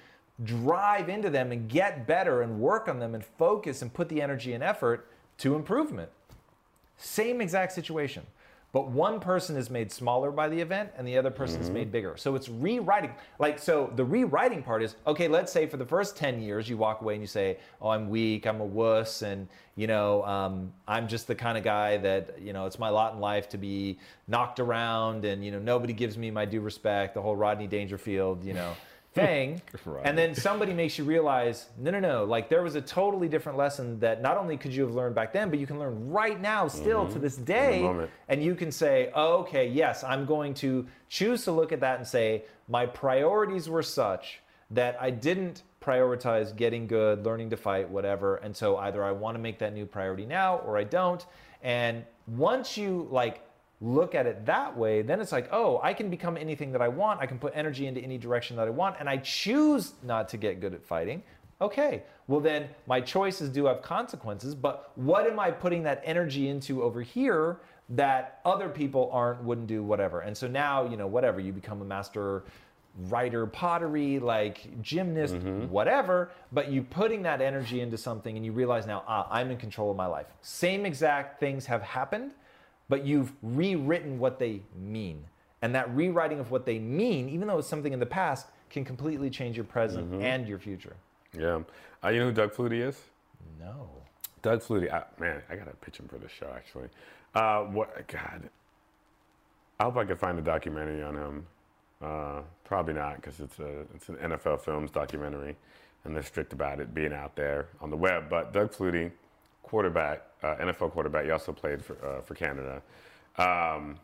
[0.44, 4.20] drive into them and get better and work on them and focus and put the
[4.20, 5.08] energy and effort
[5.38, 6.10] to improvement.
[6.96, 8.24] Same exact situation.
[8.72, 11.92] But one person is made smaller by the event and the other person is made
[11.92, 12.16] bigger.
[12.16, 13.12] So it's rewriting.
[13.38, 16.78] Like, so the rewriting part is okay, let's say for the first 10 years, you
[16.78, 20.72] walk away and you say, oh, I'm weak, I'm a wuss, and, you know, um,
[20.88, 23.58] I'm just the kind of guy that, you know, it's my lot in life to
[23.58, 27.66] be knocked around and, you know, nobody gives me my due respect, the whole Rodney
[27.66, 28.72] Dangerfield, you know
[29.12, 29.62] thing.
[29.84, 30.02] Right.
[30.04, 33.58] And then somebody makes you realize, no, no, no, like there was a totally different
[33.58, 36.40] lesson that not only could you have learned back then, but you can learn right
[36.40, 37.82] now, still to this day.
[38.28, 41.98] And you can say, oh, okay, yes, I'm going to choose to look at that
[41.98, 44.40] and say, my priorities were such
[44.70, 48.36] that I didn't prioritize getting good, learning to fight, whatever.
[48.36, 51.24] And so either I want to make that new priority now or I don't.
[51.62, 53.42] And once you like
[53.82, 56.88] look at it that way, then it's like, oh, I can become anything that I
[56.88, 57.20] want.
[57.20, 58.96] I can put energy into any direction that I want.
[59.00, 61.22] And I choose not to get good at fighting.
[61.60, 66.48] Okay, well, then my choices do have consequences, but what am I putting that energy
[66.48, 67.58] into over here
[67.90, 70.20] that other people aren't, wouldn't do, whatever?
[70.20, 72.44] And so now, you know, whatever, you become a master
[73.08, 75.34] writer, pottery, like gymnast,
[75.70, 79.56] whatever, but you putting that energy into something and you realize now, ah, I'm in
[79.56, 80.26] control of my life.
[80.42, 82.32] Same exact things have happened,
[82.92, 85.24] but you've rewritten what they mean.
[85.62, 88.84] And that rewriting of what they mean, even though it's something in the past, can
[88.84, 90.94] completely change your present and your future.
[91.34, 91.60] Yeah.
[92.04, 93.00] Uh, you know who Doug Flutie is?
[93.58, 93.88] No.
[94.42, 96.88] Doug Flutie, I, man, I gotta pitch him for this show actually.
[97.34, 98.06] Uh, what?
[98.08, 98.50] God,
[99.80, 101.46] I hope I can find a documentary on him.
[102.02, 105.56] Uh, probably not because it's a it's an NFL Films documentary,
[106.04, 108.28] and they're strict about it being out there on the web.
[108.28, 109.12] But Doug Flutie,
[109.62, 112.82] quarterback, uh, NFL quarterback, he also played for uh, for Canada.
[113.38, 113.98] Um,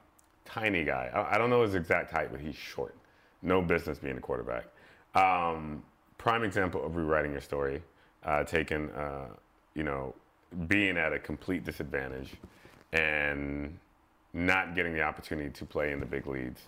[0.45, 1.11] tiny guy.
[1.15, 2.95] I, I don't know his exact height, but he's short.
[3.43, 4.67] No business being a quarterback.
[5.15, 5.83] Um,
[6.17, 7.83] prime example of rewriting your story,
[8.25, 9.27] uh, taking uh,
[9.75, 10.15] you know
[10.67, 12.35] being at a complete disadvantage
[12.93, 13.77] and
[14.33, 16.63] not getting the opportunity to play in the big leagues,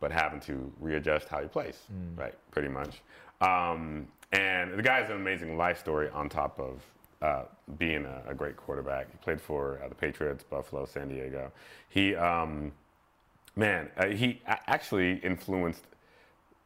[0.00, 1.82] but having to readjust how he plays,
[2.16, 2.34] right?
[2.50, 3.02] Pretty much.
[3.40, 6.82] Um, and the guy has an amazing life story on top of
[7.22, 7.44] uh,
[7.78, 9.10] being a, a great quarterback.
[9.10, 11.50] He played for uh, the Patriots, Buffalo, San Diego.
[11.88, 12.72] He, um,
[13.56, 15.84] man, uh, he a- actually influenced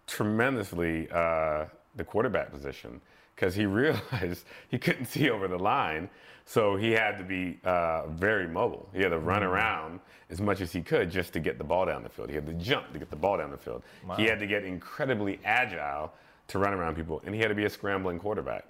[0.07, 3.01] tremendously uh, the quarterback position
[3.35, 6.09] because he realized he couldn't see over the line,
[6.45, 8.89] so he had to be uh, very mobile.
[8.93, 11.87] He had to run around as much as he could just to get the ball
[11.87, 12.29] down the field.
[12.29, 13.83] He had to jump to get the ball down the field.
[14.17, 16.13] He had to get incredibly agile
[16.49, 18.65] to run around people, and he had to be a scrambling quarterback.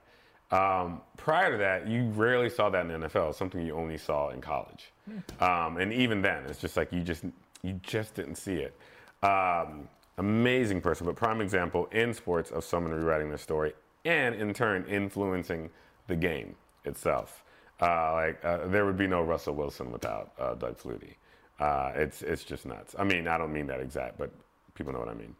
[0.51, 3.35] Um, prior to that, you rarely saw that in the NFL.
[3.35, 4.93] Something you only saw in college,
[5.41, 7.25] um, and even then, it's just like you just
[7.63, 8.77] you just didn't see it.
[9.23, 9.89] Um,
[10.19, 13.73] amazing person, but prime example in sports of someone rewriting their story
[14.05, 15.71] and in turn influencing
[16.07, 17.45] the game itself.
[17.81, 21.15] Uh, like uh, there would be no Russell Wilson without uh, Doug Flutie.
[21.59, 22.95] Uh, it's it's just nuts.
[22.99, 24.31] I mean, I don't mean that exact, but
[24.75, 25.37] people know what I mean.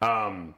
[0.00, 0.54] Um,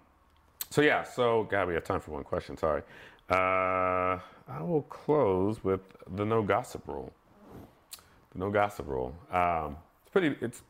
[0.71, 2.57] so yeah, so God, we have time for one question.
[2.57, 2.83] Sorry.
[3.29, 4.19] Uh,
[4.49, 5.81] I will close with
[6.15, 7.13] the no gossip rule.
[8.33, 9.15] The no gossip rule.
[9.33, 10.37] Um, it's pretty.
[10.41, 10.63] It's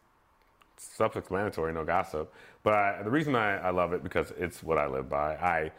[0.76, 2.32] self-explanatory, no gossip.
[2.62, 5.34] But I, the reason I, I love it because it's what I live by.
[5.36, 5.72] I,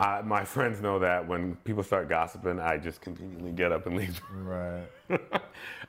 [0.00, 3.96] I, my friends know that when people start gossiping, I just conveniently get up and
[3.96, 4.20] leave.
[4.32, 4.86] Right.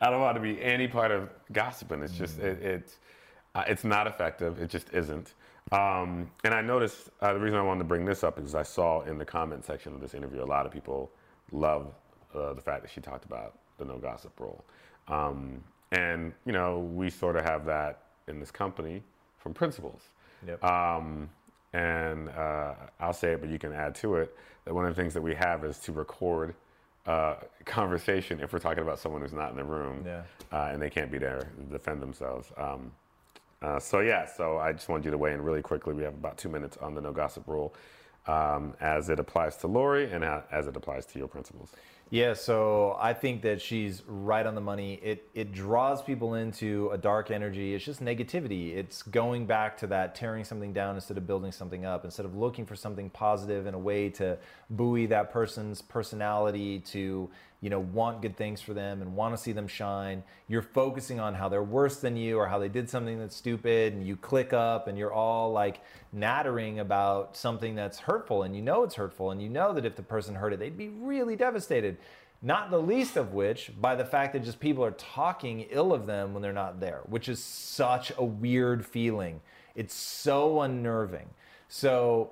[0.02, 2.02] I don't want to be any part of gossiping.
[2.02, 2.98] It's just it, it's
[3.54, 4.62] uh, it's not effective.
[4.62, 5.34] It just isn't.
[5.72, 8.64] Um, and I noticed uh, the reason I wanted to bring this up is I
[8.64, 11.12] saw in the comment section of this interview a lot of people
[11.52, 11.94] love
[12.36, 14.64] uh, the fact that she talked about the no gossip rule.
[15.08, 19.02] Um, and you know we sort of have that in this company
[19.40, 20.02] from principles.
[20.46, 20.64] Yep.
[20.64, 21.30] Um,
[21.74, 24.36] and uh, I'll say it, but you can add to it
[24.66, 26.54] that one of the things that we have is to record
[27.06, 27.36] uh,
[27.66, 30.22] conversation if we're talking about someone who's not in the room Yeah.
[30.52, 32.52] uh, and they can't be there to defend themselves.
[32.58, 32.92] Um,
[33.66, 35.94] uh, so yeah, so I just wanted you to weigh in really quickly.
[35.94, 37.74] We have about two minutes on the no gossip rule
[38.28, 41.72] um, as it applies to Lori and as it applies to your principles.
[42.12, 45.00] Yeah, so I think that she's right on the money.
[45.02, 47.74] It it draws people into a dark energy.
[47.74, 48.76] It's just negativity.
[48.76, 52.06] It's going back to that tearing something down instead of building something up.
[52.06, 54.38] Instead of looking for something positive and a way to
[54.70, 57.28] buoy that person's personality to,
[57.66, 60.22] you know, want good things for them and want to see them shine.
[60.48, 63.94] You're focusing on how they're worse than you or how they did something that's stupid
[63.94, 65.82] and you click up and you're all like
[66.14, 69.96] nattering about something that's hurtful and you know it's hurtful and you know that if
[69.96, 71.98] the person heard it, they'd be really devastated.
[72.40, 76.06] Not the least of which by the fact that just people are talking ill of
[76.06, 79.42] them when they're not there, which is such a weird feeling.
[79.74, 81.30] It's so unnerving.
[81.68, 82.30] So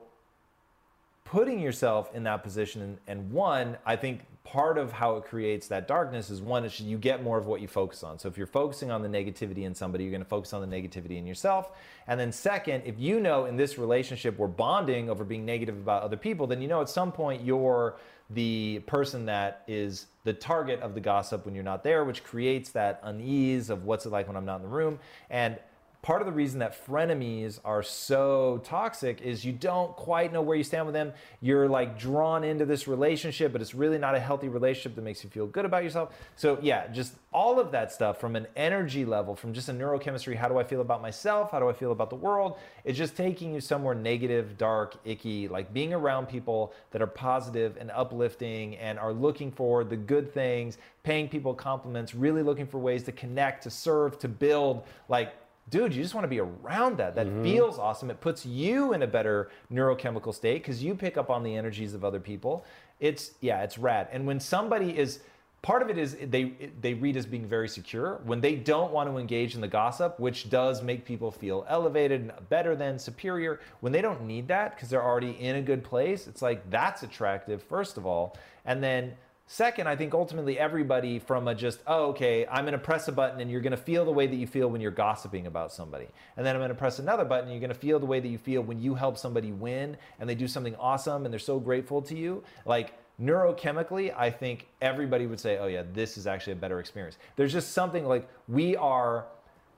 [1.26, 2.98] putting yourself in that position.
[3.08, 6.98] And, one i think part of how it creates that darkness is one is you
[6.98, 8.20] get more of what you focus on.
[8.20, 10.76] So if you're focusing on the negativity in somebody you're going to focus on the
[10.76, 11.72] negativity in yourself.
[12.08, 16.04] And then second if you know in this relationship we're bonding over being negative about
[16.04, 17.96] other people then you know at some point you're
[18.30, 22.70] the person that is the target of the gossip when you're not there which creates
[22.72, 25.00] that unease of what's it like when i'm not in the room.
[25.30, 25.58] And
[26.04, 30.58] part of the reason that frenemies are so toxic is you don't quite know where
[30.58, 31.14] you stand with them.
[31.40, 35.24] You're like drawn into this relationship, but it's really not a healthy relationship that makes
[35.24, 36.14] you feel good about yourself.
[36.36, 40.36] So, yeah, just all of that stuff from an energy level, from just a neurochemistry
[40.36, 41.52] how do I feel about myself?
[41.52, 42.58] How do I feel about the world?
[42.84, 47.78] It's just taking you somewhere negative, dark, icky, like being around people that are positive
[47.80, 52.78] and uplifting and are looking for the good things, paying people compliments, really looking for
[52.78, 54.84] ways to connect, to serve, to build.
[55.08, 55.34] Like,
[55.70, 57.16] dude, you just want to be around that.
[57.16, 57.44] That mm-hmm.
[57.44, 58.10] feels awesome.
[58.10, 61.94] It puts you in a better neurochemical state because you pick up on the energies
[61.94, 62.66] of other people.
[63.00, 64.08] It's yeah, it's rad.
[64.12, 65.20] And when somebody is
[65.64, 66.52] part of it is they
[66.82, 70.20] they read as being very secure when they don't want to engage in the gossip
[70.20, 74.76] which does make people feel elevated and better than superior when they don't need that
[74.76, 78.84] because they're already in a good place it's like that's attractive first of all and
[78.84, 79.14] then
[79.46, 83.42] Second, I think ultimately everybody from a just, oh, okay, I'm gonna press a button
[83.42, 86.08] and you're gonna feel the way that you feel when you're gossiping about somebody.
[86.38, 88.38] And then I'm gonna press another button and you're gonna feel the way that you
[88.38, 92.02] feel when you help somebody win and they do something awesome and they're so grateful
[92.04, 92.42] to you.
[92.66, 97.18] Like neurochemically, I think everybody would say, oh, yeah, this is actually a better experience.
[97.36, 99.26] There's just something like we are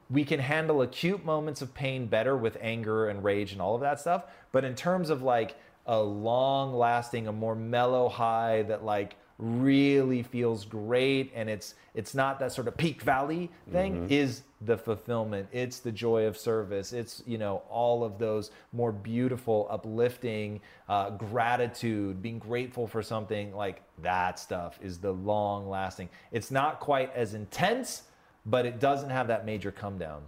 [0.10, 3.82] we can handle acute moments of pain better with anger and rage and all of
[3.82, 4.26] that stuff.
[4.52, 5.56] But in terms of like
[5.88, 12.16] a long lasting, a more mellow high that like really feels great and it's it's
[12.16, 14.14] not that sort of peak valley thing mm-hmm.
[14.14, 18.94] is the fulfillment it's the joy of service it's you know all of those more
[18.94, 26.08] beautiful uplifting uh, gratitude being grateful for something like that stuff is the long lasting
[26.32, 28.04] it's not quite as intense
[28.46, 30.22] but it doesn't have that major come down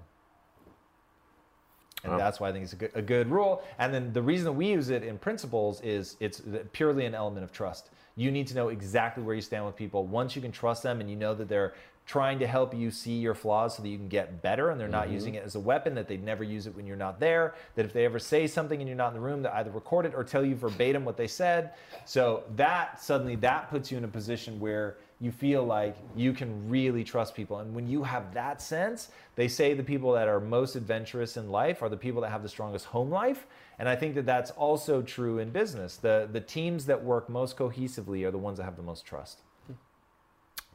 [2.04, 2.18] and oh.
[2.18, 3.64] that's why I think it's a good, a good rule.
[3.80, 6.42] And then the reason we use it in principles is it's
[6.72, 7.90] purely an element of trust.
[8.18, 10.06] You need to know exactly where you stand with people.
[10.06, 11.74] Once you can trust them and you know that they're
[12.08, 14.88] trying to help you see your flaws so that you can get better and they're
[14.88, 15.14] not mm-hmm.
[15.14, 17.86] using it as a weapon, that they'd never use it when you're not there, that
[17.86, 20.14] if they ever say something and you're not in the room, they either record it
[20.16, 21.74] or tell you verbatim what they said.
[22.06, 26.70] So that suddenly that puts you in a position where you feel like you can
[26.70, 27.60] really trust people.
[27.60, 31.50] And when you have that sense, they say the people that are most adventurous in
[31.50, 33.48] life are the people that have the strongest home life.
[33.80, 35.98] And I think that that's also true in business.
[35.98, 39.42] The, the teams that work most cohesively are the ones that have the most trust.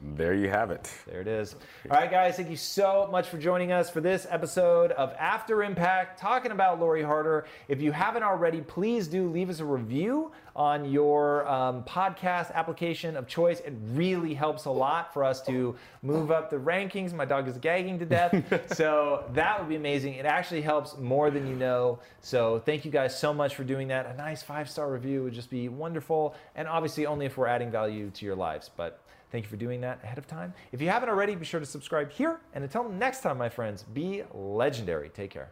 [0.01, 0.91] There you have it.
[1.07, 1.55] There it is.
[1.89, 5.63] All right, guys, thank you so much for joining us for this episode of After
[5.63, 7.45] Impact, talking about Lori Harder.
[7.69, 13.15] If you haven't already, please do leave us a review on your um, podcast application
[13.15, 13.61] of choice.
[13.61, 17.13] It really helps a lot for us to move up the rankings.
[17.13, 18.71] My dog is gagging to death.
[18.75, 20.15] so that would be amazing.
[20.15, 21.99] It actually helps more than you know.
[22.21, 24.05] So thank you guys so much for doing that.
[24.05, 26.35] A nice five star review would just be wonderful.
[26.55, 28.69] And obviously, only if we're adding value to your lives.
[28.75, 28.99] But
[29.33, 30.53] Thank you for doing that ahead of time.
[30.71, 32.39] If you haven't already, be sure to subscribe here.
[32.53, 35.09] And until next time, my friends, be legendary.
[35.09, 35.51] Take care.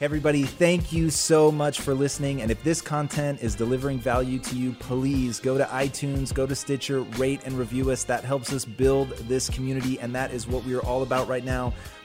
[0.00, 2.40] Everybody, thank you so much for listening.
[2.40, 6.54] And if this content is delivering value to you, please go to iTunes, go to
[6.54, 8.02] Stitcher, rate and review us.
[8.04, 10.00] That helps us build this community.
[10.00, 11.74] And that is what we are all about right now